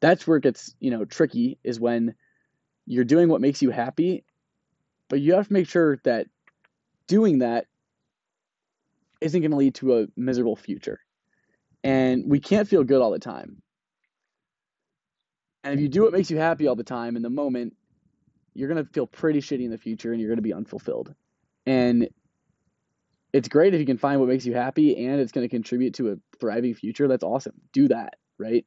That's 0.00 0.26
where 0.26 0.38
it 0.38 0.42
gets, 0.42 0.74
you 0.80 0.90
know, 0.90 1.04
tricky 1.04 1.58
is 1.62 1.78
when 1.78 2.14
you're 2.86 3.04
doing 3.04 3.28
what 3.28 3.40
makes 3.40 3.62
you 3.62 3.70
happy, 3.70 4.24
but 5.08 5.20
you 5.20 5.34
have 5.34 5.46
to 5.46 5.52
make 5.52 5.68
sure 5.68 5.98
that 6.04 6.26
doing 7.06 7.40
that 7.40 7.66
isn't 9.20 9.40
going 9.40 9.50
to 9.50 9.56
lead 9.56 9.74
to 9.76 9.98
a 9.98 10.06
miserable 10.16 10.56
future. 10.56 11.00
And 11.84 12.24
we 12.26 12.40
can't 12.40 12.68
feel 12.68 12.84
good 12.84 13.00
all 13.00 13.10
the 13.10 13.18
time. 13.18 13.62
And 15.64 15.74
if 15.74 15.80
you 15.80 15.88
do 15.88 16.02
what 16.02 16.12
makes 16.12 16.30
you 16.30 16.38
happy 16.38 16.66
all 16.66 16.74
the 16.74 16.84
time 16.84 17.16
in 17.16 17.22
the 17.22 17.30
moment, 17.30 17.74
you're 18.54 18.68
going 18.68 18.84
to 18.84 18.92
feel 18.92 19.06
pretty 19.06 19.40
shitty 19.40 19.64
in 19.64 19.70
the 19.70 19.78
future 19.78 20.12
and 20.12 20.20
you're 20.20 20.28
going 20.28 20.38
to 20.38 20.42
be 20.42 20.52
unfulfilled. 20.52 21.14
And 21.66 22.08
it's 23.32 23.48
great 23.48 23.72
if 23.72 23.80
you 23.80 23.86
can 23.86 23.96
find 23.98 24.20
what 24.20 24.28
makes 24.28 24.44
you 24.44 24.54
happy 24.54 25.06
and 25.06 25.20
it's 25.20 25.32
going 25.32 25.44
to 25.44 25.48
contribute 25.48 25.94
to 25.94 26.12
a 26.12 26.16
thriving 26.38 26.74
future. 26.74 27.08
That's 27.08 27.24
awesome. 27.24 27.54
Do 27.72 27.88
that, 27.88 28.16
right? 28.38 28.66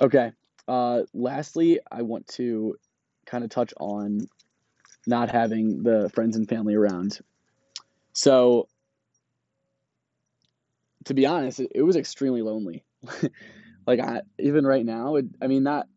Okay. 0.00 0.32
Uh, 0.66 1.02
lastly, 1.12 1.80
I 1.90 2.02
want 2.02 2.26
to 2.28 2.76
kind 3.26 3.44
of 3.44 3.50
touch 3.50 3.74
on 3.78 4.20
not 5.06 5.30
having 5.30 5.82
the 5.82 6.10
friends 6.14 6.36
and 6.36 6.48
family 6.48 6.74
around. 6.74 7.18
So, 8.12 8.68
to 11.04 11.14
be 11.14 11.26
honest, 11.26 11.60
it, 11.60 11.72
it 11.74 11.82
was 11.82 11.96
extremely 11.96 12.42
lonely. 12.42 12.84
like 13.86 14.00
I 14.00 14.22
even 14.38 14.66
right 14.66 14.84
now, 14.84 15.16
it, 15.16 15.26
I 15.40 15.46
mean, 15.46 15.62
not 15.62 15.88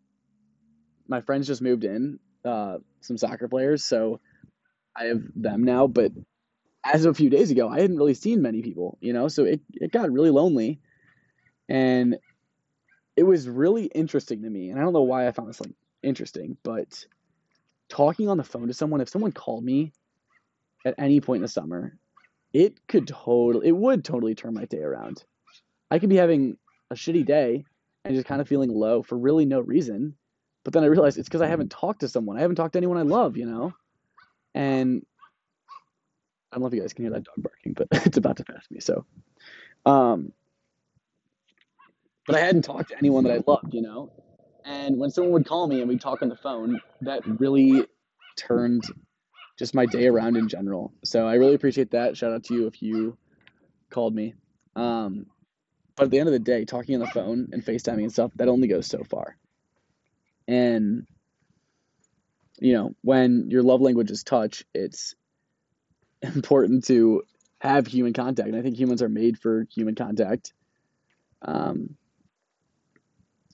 my 1.08 1.22
friends 1.22 1.48
just 1.48 1.62
moved 1.62 1.84
in, 1.84 2.20
uh, 2.46 2.78
some 3.02 3.18
soccer 3.18 3.48
players, 3.48 3.84
so 3.84 4.20
I 4.96 5.06
have 5.06 5.22
them 5.36 5.63
now. 5.63 5.88
But 5.88 6.12
as 6.84 7.06
of 7.06 7.12
a 7.12 7.16
few 7.16 7.30
days 7.30 7.52
ago, 7.52 7.68
I 7.70 7.80
hadn't 7.82 7.98
really 7.98 8.13
seen 8.13 8.42
many 8.42 8.62
people, 8.62 8.98
you 9.02 9.13
know, 9.13 9.28
so 9.28 9.44
it 9.44 9.62
it 9.74 9.92
got 9.92 10.12
really 10.12 10.32
lonely, 10.32 10.80
and 11.68 12.18
it 13.16 13.24
was 13.24 13.48
really 13.48 13.86
interesting 13.86 14.44
to 14.44 14.50
me. 14.50 14.70
And 14.70 14.80
I 14.80 14.84
don't 14.84 14.94
know 14.94 15.02
why 15.02 15.28
I 15.28 15.32
found 15.32 15.50
this 15.50 15.62
like 15.62 15.76
interesting, 16.02 16.58
but 16.63 17.06
talking 17.93 18.27
on 18.27 18.38
the 18.38 18.43
phone 18.43 18.67
to 18.67 18.73
someone, 18.73 19.01
if 19.01 19.10
someone 19.10 19.32
called 19.32 19.63
me 19.63 19.93
at 20.84 20.95
any 20.97 21.21
point 21.21 21.38
in 21.38 21.41
the 21.43 21.47
summer, 21.47 21.95
it 22.51 22.75
could 22.88 23.08
totally, 23.08 23.67
it 23.67 23.71
would 23.71 24.03
totally 24.03 24.34
turn 24.34 24.56
my 24.56 24.65
day 24.65 24.82
around. 24.82 25.23
I 25.91 25.99
could 25.99 26.10
be 26.10 26.15
having 26.15 26.58
a 26.89 26.95
shitty 26.95 27.23
day 27.23 27.65
and 28.03 28.15
just 28.15 28.27
kind 28.27 28.41
of 28.41 28.47
feeling 28.47 28.71
low 28.71 29.03
for 29.03 29.15
really 29.15 29.45
no 29.45 29.60
reason. 29.60 30.15
But 30.63 30.73
then 30.73 30.84
I 30.84 30.88
realized 30.88 31.19
it's 31.19 31.29
because 31.29 31.41
I 31.41 31.47
haven't 31.47 31.69
talked 31.69 31.99
to 31.99 32.10
someone. 32.10 32.36
I 32.36 32.41
haven't 32.41 32.56
talked 32.56 32.73
to 32.73 32.79
anyone 32.79 32.97
I 32.97 33.03
love, 33.03 33.38
you 33.38 33.45
know? 33.45 33.73
And 34.56 35.06
I 36.51 36.56
don't 36.56 36.62
know 36.62 36.67
if 36.67 36.73
you 36.73 36.82
guys 36.82 36.93
can 36.93 37.06
hear 37.06 37.13
that 37.13 37.25
dog 37.25 37.36
barking, 37.38 37.73
but 37.73 37.88
it's 38.08 38.17
about 38.17 38.38
to 38.38 38.43
pass 38.43 38.65
me. 38.71 38.79
So, 38.79 39.06
um, 39.86 40.32
but 42.25 42.38
I 42.38 42.39
hadn't 42.39 42.63
talked 42.63 42.89
to 42.89 42.97
anyone 42.97 43.23
that 43.25 43.34
I 43.34 43.43
loved, 43.45 43.73
you 43.73 43.84
know? 43.84 44.12
And 44.65 44.97
when 44.97 45.12
someone 45.12 45.34
would 45.34 45.45
call 45.45 45.67
me 45.67 45.80
and 45.80 45.89
we'd 45.89 46.02
talk 46.02 46.21
on 46.21 46.30
the 46.30 46.36
phone, 46.36 46.80
that 47.02 47.21
really 47.39 47.86
turned 48.38 48.84
just 49.58 49.76
my 49.76 49.86
day 49.86 50.08
around 50.08 50.38
in 50.38 50.47
general. 50.47 50.93
So 51.04 51.28
I 51.28 51.36
really 51.36 51.56
appreciate 51.56 51.91
that. 51.91 52.17
Shout 52.17 52.32
out 52.32 52.45
to 52.45 52.54
you 52.54 52.67
if 52.67 52.82
you 52.82 53.17
called 53.89 54.15
me. 54.15 54.34
Um, 54.76 55.28
but 55.95 56.06
at 56.06 56.12
the 56.12 56.19
end 56.19 56.28
of 56.28 56.34
the 56.34 56.39
day, 56.39 56.65
talking 56.65 56.95
on 56.95 57.02
the 57.02 57.08
phone 57.08 57.49
and 57.52 57.63
FaceTiming 57.63 58.04
and 58.04 58.12
stuff, 58.12 58.32
that 58.36 58.47
only 58.47 58.67
goes 58.67 58.88
so 58.88 59.04
far. 59.04 59.38
And, 60.47 61.06
you 62.60 62.73
know, 62.73 62.95
when 63.02 63.49
your 63.49 63.62
love 63.62 63.82
language 63.82 64.10
is 64.10 64.23
touch, 64.23 64.63
it's 64.73 65.15
important 66.21 66.86
to 66.86 67.23
have 67.60 67.86
human 67.86 68.13
contact. 68.13 68.49
And 68.49 68.58
I 68.58 68.62
think 68.62 68.78
humans 68.78 69.02
are 69.02 69.10
made 69.10 69.38
for 69.38 69.67
human 69.73 69.95
contact. 69.95 70.54
Um, 71.43 71.95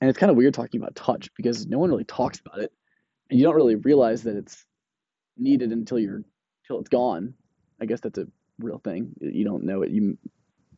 and 0.02 0.10
it's 0.10 0.18
kind 0.18 0.30
of 0.30 0.38
weird 0.38 0.54
talking 0.54 0.82
about 0.82 0.96
touch 0.96 1.30
because 1.36 1.68
no 1.68 1.78
one 1.80 1.90
really 1.90 2.06
talks 2.06 2.40
about 2.40 2.60
it. 2.60 2.72
And 3.30 3.40
you 3.40 3.46
don't 3.46 3.56
really 3.56 3.76
realize 3.76 4.24
that 4.24 4.36
it's 4.36 4.66
needed 5.38 5.72
until 5.72 6.00
you're 6.00 6.24
until 6.64 6.80
it's 6.80 6.90
gone. 6.90 7.34
I 7.82 7.86
guess 7.86 8.02
that's 8.02 8.18
a 8.18 8.28
real 8.60 8.80
thing. 8.80 9.14
You 9.20 9.46
don't 9.46 9.64
know 9.64 9.82
it. 9.82 9.92
You 9.92 10.18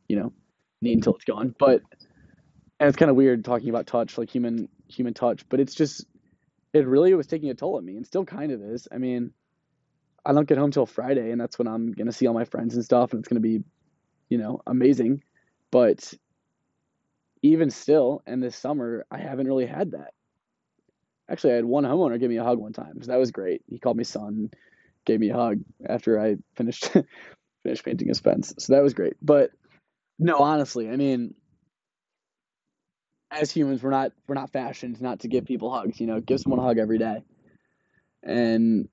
you 0.07 0.17
know 0.17 0.33
need 0.81 0.95
until 0.97 1.15
it's 1.15 1.25
gone. 1.25 1.55
But 1.57 1.81
and 2.79 2.87
it's 2.87 2.97
kind 2.97 3.11
of 3.11 3.15
weird 3.15 3.45
talking 3.45 3.69
about 3.69 3.87
touch, 3.87 4.17
like 4.17 4.29
human 4.29 4.67
human 4.87 5.13
touch. 5.13 5.47
But 5.49 5.59
it's 5.59 5.75
just 5.75 6.05
it 6.73 6.87
really 6.87 7.13
was 7.13 7.27
taking 7.27 7.49
a 7.49 7.53
toll 7.53 7.77
on 7.77 7.85
me, 7.85 7.95
and 7.95 8.05
still 8.05 8.25
kind 8.25 8.51
of 8.51 8.61
is. 8.61 8.87
I 8.91 8.97
mean, 8.97 9.31
I 10.25 10.33
don't 10.33 10.47
get 10.47 10.57
home 10.57 10.71
till 10.71 10.85
Friday, 10.85 11.31
and 11.31 11.39
that's 11.39 11.59
when 11.59 11.67
I'm 11.67 11.91
gonna 11.91 12.11
see 12.11 12.27
all 12.27 12.33
my 12.33 12.45
friends 12.45 12.75
and 12.75 12.83
stuff, 12.83 13.11
and 13.11 13.19
it's 13.19 13.27
gonna 13.27 13.39
be, 13.39 13.63
you 14.29 14.37
know, 14.37 14.61
amazing. 14.65 15.23
But 15.69 16.13
even 17.41 17.69
still, 17.69 18.21
and 18.25 18.41
this 18.41 18.55
summer, 18.55 19.05
I 19.11 19.17
haven't 19.17 19.47
really 19.47 19.65
had 19.65 19.91
that. 19.91 20.13
Actually, 21.29 21.53
I 21.53 21.55
had 21.57 21.65
one 21.65 21.83
homeowner 21.83 22.19
give 22.19 22.29
me 22.29 22.37
a 22.37 22.43
hug 22.43 22.59
one 22.59 22.73
time, 22.73 23.01
so 23.01 23.11
that 23.11 23.19
was 23.19 23.31
great. 23.31 23.61
He 23.67 23.79
called 23.79 23.97
me 23.97 24.03
son, 24.03 24.51
gave 25.05 25.19
me 25.19 25.29
a 25.29 25.35
hug 25.35 25.59
after 25.87 26.19
I 26.19 26.35
finished 26.55 26.91
finished 27.63 27.85
painting 27.85 28.07
his 28.07 28.19
fence, 28.19 28.53
so 28.59 28.73
that 28.73 28.83
was 28.83 28.93
great. 28.93 29.13
But 29.21 29.51
no, 30.19 30.39
honestly, 30.39 30.89
I 30.89 30.97
mean, 30.97 31.33
as 33.31 33.49
humans, 33.49 33.81
we're 33.81 33.91
not 33.91 34.11
we're 34.27 34.35
not 34.35 34.51
fashioned 34.51 35.01
not 35.01 35.21
to 35.21 35.27
give 35.27 35.45
people 35.45 35.71
hugs. 35.71 35.99
You 35.99 36.07
know, 36.07 36.19
give 36.19 36.39
someone 36.39 36.59
a 36.59 36.63
hug 36.63 36.77
every 36.77 36.97
day, 36.97 37.23
and 38.23 38.87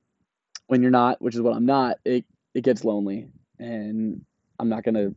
when 0.68 0.82
you're 0.82 0.90
not, 0.90 1.20
which 1.20 1.34
is 1.34 1.40
what 1.42 1.54
I'm 1.54 1.66
not, 1.66 1.96
it 2.04 2.24
it 2.54 2.62
gets 2.62 2.84
lonely, 2.84 3.28
and 3.58 4.24
I'm 4.58 4.68
not 4.68 4.84
gonna 4.84 5.10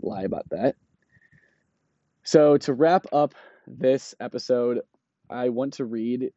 lie 0.00 0.22
about 0.22 0.48
that. 0.50 0.76
So 2.28 2.58
to 2.58 2.74
wrap 2.74 3.06
up 3.10 3.34
this 3.66 4.14
episode, 4.20 4.82
I 5.30 5.48
want 5.48 5.72
to 5.74 5.86
read 5.86 6.30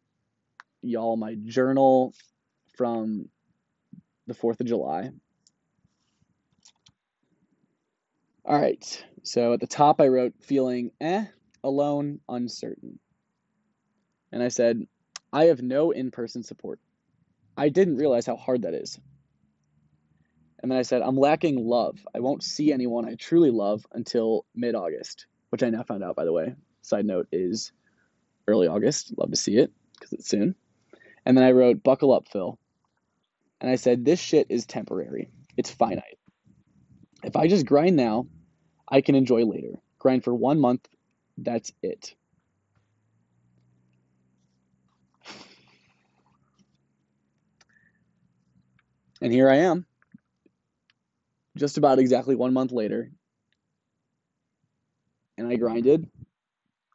y'all 0.82 1.18
my 1.18 1.36
journal 1.44 2.14
from 2.78 3.28
the 4.26 4.34
4th 4.34 4.62
of 4.62 4.68
July. 4.68 5.10
All 8.46 8.58
right. 8.58 9.06
So 9.24 9.52
at 9.52 9.60
the 9.60 9.68
top, 9.68 10.00
I 10.00 10.08
wrote 10.08 10.34
feeling 10.40 10.92
eh, 11.02 11.26
alone, 11.62 12.22
uncertain. 12.30 12.98
And 14.32 14.42
I 14.42 14.48
said, 14.48 14.88
I 15.34 15.48
have 15.48 15.62
no 15.62 15.92
in 15.92 16.10
person 16.10 16.44
support. 16.44 16.80
I 17.58 17.68
didn't 17.68 17.98
realize 17.98 18.26
how 18.26 18.38
hard 18.38 18.62
that 18.62 18.76
is. 18.76 18.98
And 20.62 20.72
then 20.72 20.80
I 20.80 20.84
said, 20.84 21.02
I'm 21.02 21.18
lacking 21.18 21.68
love. 21.68 22.00
I 22.16 22.22
won't 22.22 22.44
see 22.44 22.72
anyone 22.72 23.06
I 23.06 23.16
truly 23.16 23.52
love 23.52 23.86
until 23.92 24.46
mid 24.56 24.74
August, 24.74 25.26
which 25.52 25.64
I 25.64 25.70
now 25.70 25.84
found 25.84 26.04
out, 26.04 26.16
by 26.16 26.26
the 26.26 26.34
way. 26.34 26.56
Side 26.82 27.06
note 27.06 27.28
is 27.32 27.72
early 28.48 28.68
August. 28.68 29.14
Love 29.18 29.30
to 29.30 29.36
see 29.36 29.58
it 29.58 29.72
because 29.94 30.14
it's 30.14 30.28
soon. 30.28 30.56
And 31.26 31.38
then 31.38 31.44
I 31.44 31.52
wrote, 31.52 31.84
Buckle 31.84 32.14
up, 32.14 32.28
Phil. 32.28 32.58
And 33.60 33.70
I 33.70 33.76
said, 33.76 34.04
This 34.04 34.20
shit 34.20 34.48
is 34.50 34.66
temporary. 34.66 35.30
It's 35.58 35.70
finite. 35.70 36.18
If 37.24 37.36
I 37.36 37.48
just 37.48 37.66
grind 37.66 37.96
now, 37.96 38.28
I 38.90 39.02
can 39.02 39.14
enjoy 39.14 39.46
later. 39.46 39.80
Grind 40.00 40.24
for 40.24 40.34
one 40.34 40.60
month, 40.60 40.88
that's 41.38 41.72
it. 41.84 42.16
And 49.22 49.32
here 49.32 49.50
I 49.50 49.58
am, 49.58 49.86
just 51.56 51.78
about 51.78 52.00
exactly 52.00 52.34
one 52.34 52.54
month 52.54 52.72
later. 52.72 53.12
And 55.38 55.48
I 55.48 55.56
grinded, 55.56 56.08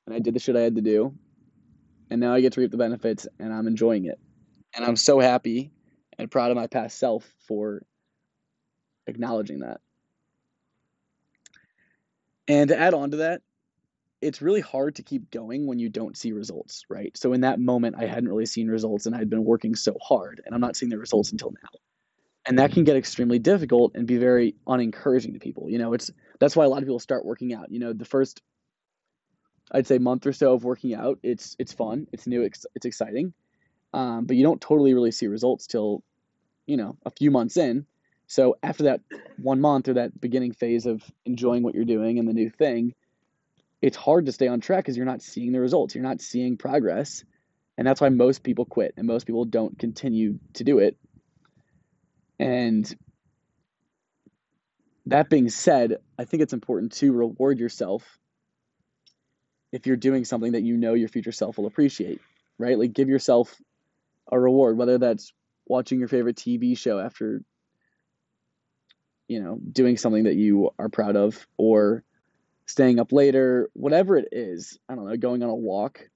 and 0.06 0.14
I 0.14 0.18
did 0.18 0.34
the 0.34 0.40
shit 0.40 0.56
I 0.56 0.60
had 0.60 0.76
to 0.76 0.82
do, 0.82 1.14
and 2.10 2.20
now 2.20 2.34
I 2.34 2.40
get 2.40 2.52
to 2.52 2.60
reap 2.60 2.70
the 2.70 2.76
benefits 2.76 3.26
and 3.38 3.52
I'm 3.52 3.66
enjoying 3.66 4.04
it. 4.04 4.18
And 4.74 4.84
I'm 4.84 4.96
so 4.96 5.18
happy 5.18 5.72
and 6.18 6.30
proud 6.30 6.50
of 6.50 6.56
my 6.56 6.66
past 6.66 6.98
self 6.98 7.28
for 7.48 7.82
acknowledging 9.06 9.60
that. 9.60 9.80
And 12.48 12.68
to 12.68 12.78
add 12.78 12.94
on 12.94 13.10
to 13.12 13.16
that, 13.18 13.42
it's 14.20 14.40
really 14.40 14.60
hard 14.60 14.96
to 14.96 15.02
keep 15.02 15.30
going 15.30 15.66
when 15.66 15.78
you 15.78 15.88
don't 15.88 16.16
see 16.16 16.32
results, 16.32 16.84
right? 16.88 17.16
So 17.16 17.32
in 17.32 17.42
that 17.42 17.58
moment, 17.58 17.96
I 17.98 18.06
hadn't 18.06 18.28
really 18.28 18.46
seen 18.46 18.68
results 18.68 19.06
and 19.06 19.14
I 19.14 19.18
had 19.18 19.28
been 19.28 19.44
working 19.44 19.74
so 19.74 19.96
hard, 20.00 20.40
and 20.44 20.54
I'm 20.54 20.60
not 20.60 20.76
seeing 20.76 20.90
the 20.90 20.98
results 20.98 21.32
until 21.32 21.50
now. 21.50 21.78
And 22.46 22.58
that 22.60 22.72
can 22.72 22.84
get 22.84 22.96
extremely 22.96 23.40
difficult 23.40 23.92
and 23.96 24.06
be 24.06 24.18
very 24.18 24.54
unencouraging 24.66 25.32
to 25.32 25.40
people. 25.40 25.68
You 25.68 25.78
know, 25.78 25.92
it's 25.92 26.12
that's 26.38 26.56
why 26.56 26.64
a 26.64 26.68
lot 26.68 26.78
of 26.78 26.84
people 26.84 26.98
start 26.98 27.24
working 27.24 27.54
out. 27.54 27.70
You 27.70 27.78
know, 27.78 27.92
the 27.92 28.04
first 28.04 28.42
I'd 29.70 29.86
say 29.86 29.98
month 29.98 30.26
or 30.26 30.32
so 30.32 30.54
of 30.54 30.64
working 30.64 30.94
out, 30.94 31.18
it's 31.22 31.56
it's 31.58 31.72
fun, 31.72 32.06
it's 32.12 32.26
new, 32.26 32.42
it's, 32.42 32.66
it's 32.74 32.86
exciting, 32.86 33.32
um, 33.92 34.24
but 34.24 34.36
you 34.36 34.44
don't 34.44 34.60
totally 34.60 34.94
really 34.94 35.10
see 35.10 35.26
results 35.26 35.66
till 35.66 36.02
you 36.66 36.76
know 36.76 36.96
a 37.04 37.10
few 37.10 37.30
months 37.30 37.56
in. 37.56 37.86
So 38.28 38.56
after 38.62 38.84
that 38.84 39.00
one 39.36 39.60
month 39.60 39.88
or 39.88 39.94
that 39.94 40.20
beginning 40.20 40.52
phase 40.52 40.86
of 40.86 41.02
enjoying 41.24 41.62
what 41.62 41.74
you're 41.74 41.84
doing 41.84 42.18
and 42.18 42.28
the 42.28 42.32
new 42.32 42.50
thing, 42.50 42.92
it's 43.80 43.96
hard 43.96 44.26
to 44.26 44.32
stay 44.32 44.48
on 44.48 44.60
track 44.60 44.84
because 44.84 44.96
you're 44.96 45.06
not 45.06 45.22
seeing 45.22 45.52
the 45.52 45.60
results, 45.60 45.94
you're 45.94 46.04
not 46.04 46.20
seeing 46.20 46.56
progress, 46.56 47.24
and 47.76 47.86
that's 47.86 48.00
why 48.00 48.08
most 48.08 48.42
people 48.42 48.64
quit 48.64 48.94
and 48.96 49.06
most 49.06 49.26
people 49.26 49.44
don't 49.44 49.78
continue 49.78 50.38
to 50.54 50.64
do 50.64 50.78
it. 50.78 50.96
And 52.38 52.94
that 55.06 55.30
being 55.30 55.48
said, 55.48 55.98
I 56.18 56.24
think 56.24 56.42
it's 56.42 56.52
important 56.52 56.92
to 56.94 57.12
reward 57.12 57.58
yourself 57.58 58.18
if 59.72 59.86
you're 59.86 59.96
doing 59.96 60.24
something 60.24 60.52
that 60.52 60.62
you 60.62 60.76
know 60.76 60.94
your 60.94 61.08
future 61.08 61.32
self 61.32 61.58
will 61.58 61.66
appreciate, 61.66 62.20
right? 62.58 62.78
Like 62.78 62.92
give 62.92 63.08
yourself 63.08 63.54
a 64.30 64.38
reward, 64.38 64.76
whether 64.76 64.98
that's 64.98 65.32
watching 65.66 65.98
your 65.98 66.08
favorite 66.08 66.36
TV 66.36 66.76
show 66.76 66.98
after, 66.98 67.42
you 69.28 69.42
know, 69.42 69.58
doing 69.72 69.96
something 69.96 70.24
that 70.24 70.36
you 70.36 70.70
are 70.78 70.88
proud 70.88 71.16
of, 71.16 71.46
or 71.56 72.04
staying 72.66 72.98
up 72.98 73.12
later, 73.12 73.70
whatever 73.74 74.16
it 74.16 74.28
is. 74.32 74.78
I 74.88 74.94
don't 74.94 75.08
know, 75.08 75.16
going 75.16 75.42
on 75.42 75.50
a 75.50 75.54
walk. 75.54 76.08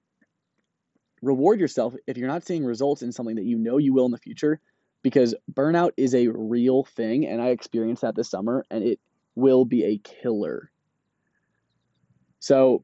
Reward 1.21 1.59
yourself 1.59 1.95
if 2.07 2.17
you're 2.17 2.27
not 2.27 2.45
seeing 2.45 2.65
results 2.65 3.03
in 3.03 3.11
something 3.11 3.35
that 3.35 3.45
you 3.45 3.57
know 3.57 3.77
you 3.77 3.93
will 3.93 4.05
in 4.05 4.11
the 4.11 4.17
future, 4.17 4.59
because 5.03 5.35
burnout 5.51 5.91
is 5.97 6.13
a 6.13 6.27
real 6.27 6.83
thing. 6.83 7.25
And 7.25 7.41
I 7.41 7.47
experienced 7.49 8.01
that 8.01 8.15
this 8.15 8.29
summer, 8.29 8.65
and 8.69 8.83
it 8.83 8.99
will 9.35 9.65
be 9.65 9.83
a 9.83 9.97
killer. 9.97 10.71
So 12.39 12.83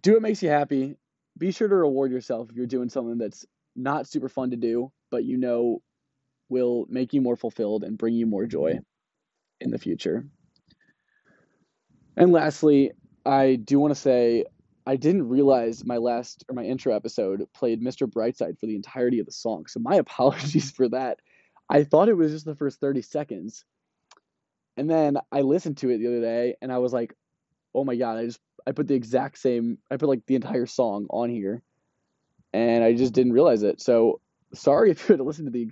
do 0.00 0.14
what 0.14 0.22
makes 0.22 0.42
you 0.42 0.48
happy. 0.48 0.96
Be 1.36 1.50
sure 1.50 1.68
to 1.68 1.74
reward 1.74 2.12
yourself 2.12 2.50
if 2.50 2.56
you're 2.56 2.66
doing 2.66 2.88
something 2.88 3.18
that's 3.18 3.44
not 3.76 4.06
super 4.06 4.28
fun 4.28 4.50
to 4.50 4.56
do, 4.56 4.92
but 5.10 5.24
you 5.24 5.36
know 5.36 5.82
will 6.48 6.86
make 6.88 7.12
you 7.12 7.20
more 7.20 7.36
fulfilled 7.36 7.82
and 7.84 7.98
bring 7.98 8.14
you 8.14 8.26
more 8.26 8.46
joy 8.46 8.78
in 9.60 9.70
the 9.70 9.78
future. 9.78 10.26
And 12.16 12.32
lastly, 12.32 12.92
I 13.26 13.56
do 13.56 13.80
want 13.80 13.92
to 13.92 14.00
say 14.00 14.44
I 14.86 14.96
didn't 14.96 15.28
realize 15.28 15.84
my 15.84 15.96
last 15.96 16.44
or 16.48 16.54
my 16.54 16.64
intro 16.64 16.94
episode 16.94 17.46
played 17.54 17.82
Mr. 17.82 18.06
Brightside 18.06 18.58
for 18.58 18.66
the 18.66 18.76
entirety 18.76 19.18
of 19.18 19.26
the 19.26 19.32
song. 19.32 19.66
So 19.66 19.80
my 19.80 19.94
apologies 19.96 20.70
for 20.70 20.88
that. 20.90 21.20
I 21.68 21.84
thought 21.84 22.08
it 22.08 22.16
was 22.16 22.32
just 22.32 22.44
the 22.44 22.54
first 22.54 22.80
30 22.80 23.02
seconds. 23.02 23.64
And 24.76 24.90
then 24.90 25.18
I 25.30 25.42
listened 25.42 25.78
to 25.78 25.90
it 25.90 25.98
the 25.98 26.08
other 26.08 26.20
day 26.20 26.56
and 26.60 26.72
I 26.72 26.78
was 26.78 26.92
like, 26.92 27.14
"Oh 27.74 27.84
my 27.84 27.96
god, 27.96 28.18
I 28.18 28.26
just 28.26 28.40
I 28.66 28.72
put 28.72 28.88
the 28.88 28.94
exact 28.94 29.38
same 29.38 29.78
I 29.90 29.96
put 29.96 30.08
like 30.08 30.26
the 30.26 30.34
entire 30.34 30.66
song 30.66 31.06
on 31.10 31.30
here." 31.30 31.62
And 32.52 32.84
I 32.84 32.94
just 32.94 33.12
didn't 33.12 33.32
realize 33.32 33.62
it. 33.62 33.80
So 33.80 34.20
sorry 34.52 34.90
if 34.92 35.08
you 35.08 35.12
had 35.14 35.18
to 35.18 35.24
listen 35.24 35.44
to 35.44 35.50
the 35.50 35.70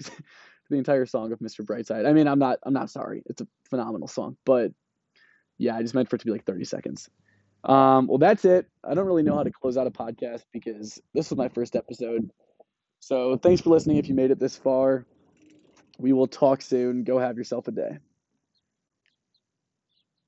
the 0.71 0.79
entire 0.79 1.07
song 1.07 1.33
of 1.33 1.39
Mr. 1.41 1.65
Brightside. 1.65 2.07
I 2.07 2.13
mean, 2.13 2.27
I'm 2.27 2.39
not 2.39 2.59
I'm 2.63 2.73
not 2.73 2.91
sorry. 2.91 3.23
It's 3.27 3.41
a 3.41 3.47
phenomenal 3.69 4.09
song, 4.09 4.37
but 4.45 4.73
yeah, 5.59 5.77
I 5.77 5.83
just 5.83 5.95
meant 5.95 6.11
for 6.11 6.17
it 6.17 6.21
to 6.21 6.25
be 6.25 6.33
like 6.33 6.45
30 6.45 6.65
seconds. 6.65 7.09
Um, 7.65 8.09
well, 8.09 8.19
that's 8.19 8.45
it. 8.45 8.67
I 8.83 8.95
don't 8.95 9.07
really 9.07 9.23
know 9.23 9.37
how 9.37 9.45
to 9.45 9.51
close 9.51 9.77
out 9.77 9.87
a 9.87 9.91
podcast 9.91 10.43
because 10.53 11.01
this 11.15 11.31
was 11.31 11.37
my 11.37 11.49
first 11.49 11.77
episode. 11.77 12.31
So 12.99 13.37
thanks 13.37 13.61
for 13.63 13.71
listening 13.71 13.99
if 13.99 14.09
you 14.09 14.15
made 14.15 14.31
it 14.31 14.41
this 14.41 14.57
far. 14.57 15.07
We 16.03 16.13
will 16.13 16.27
talk 16.27 16.63
soon. 16.63 17.05
Go 17.05 17.19
have 17.21 17.39
yourself 17.39 17.69
a 17.69 17.71
day. 17.71 17.99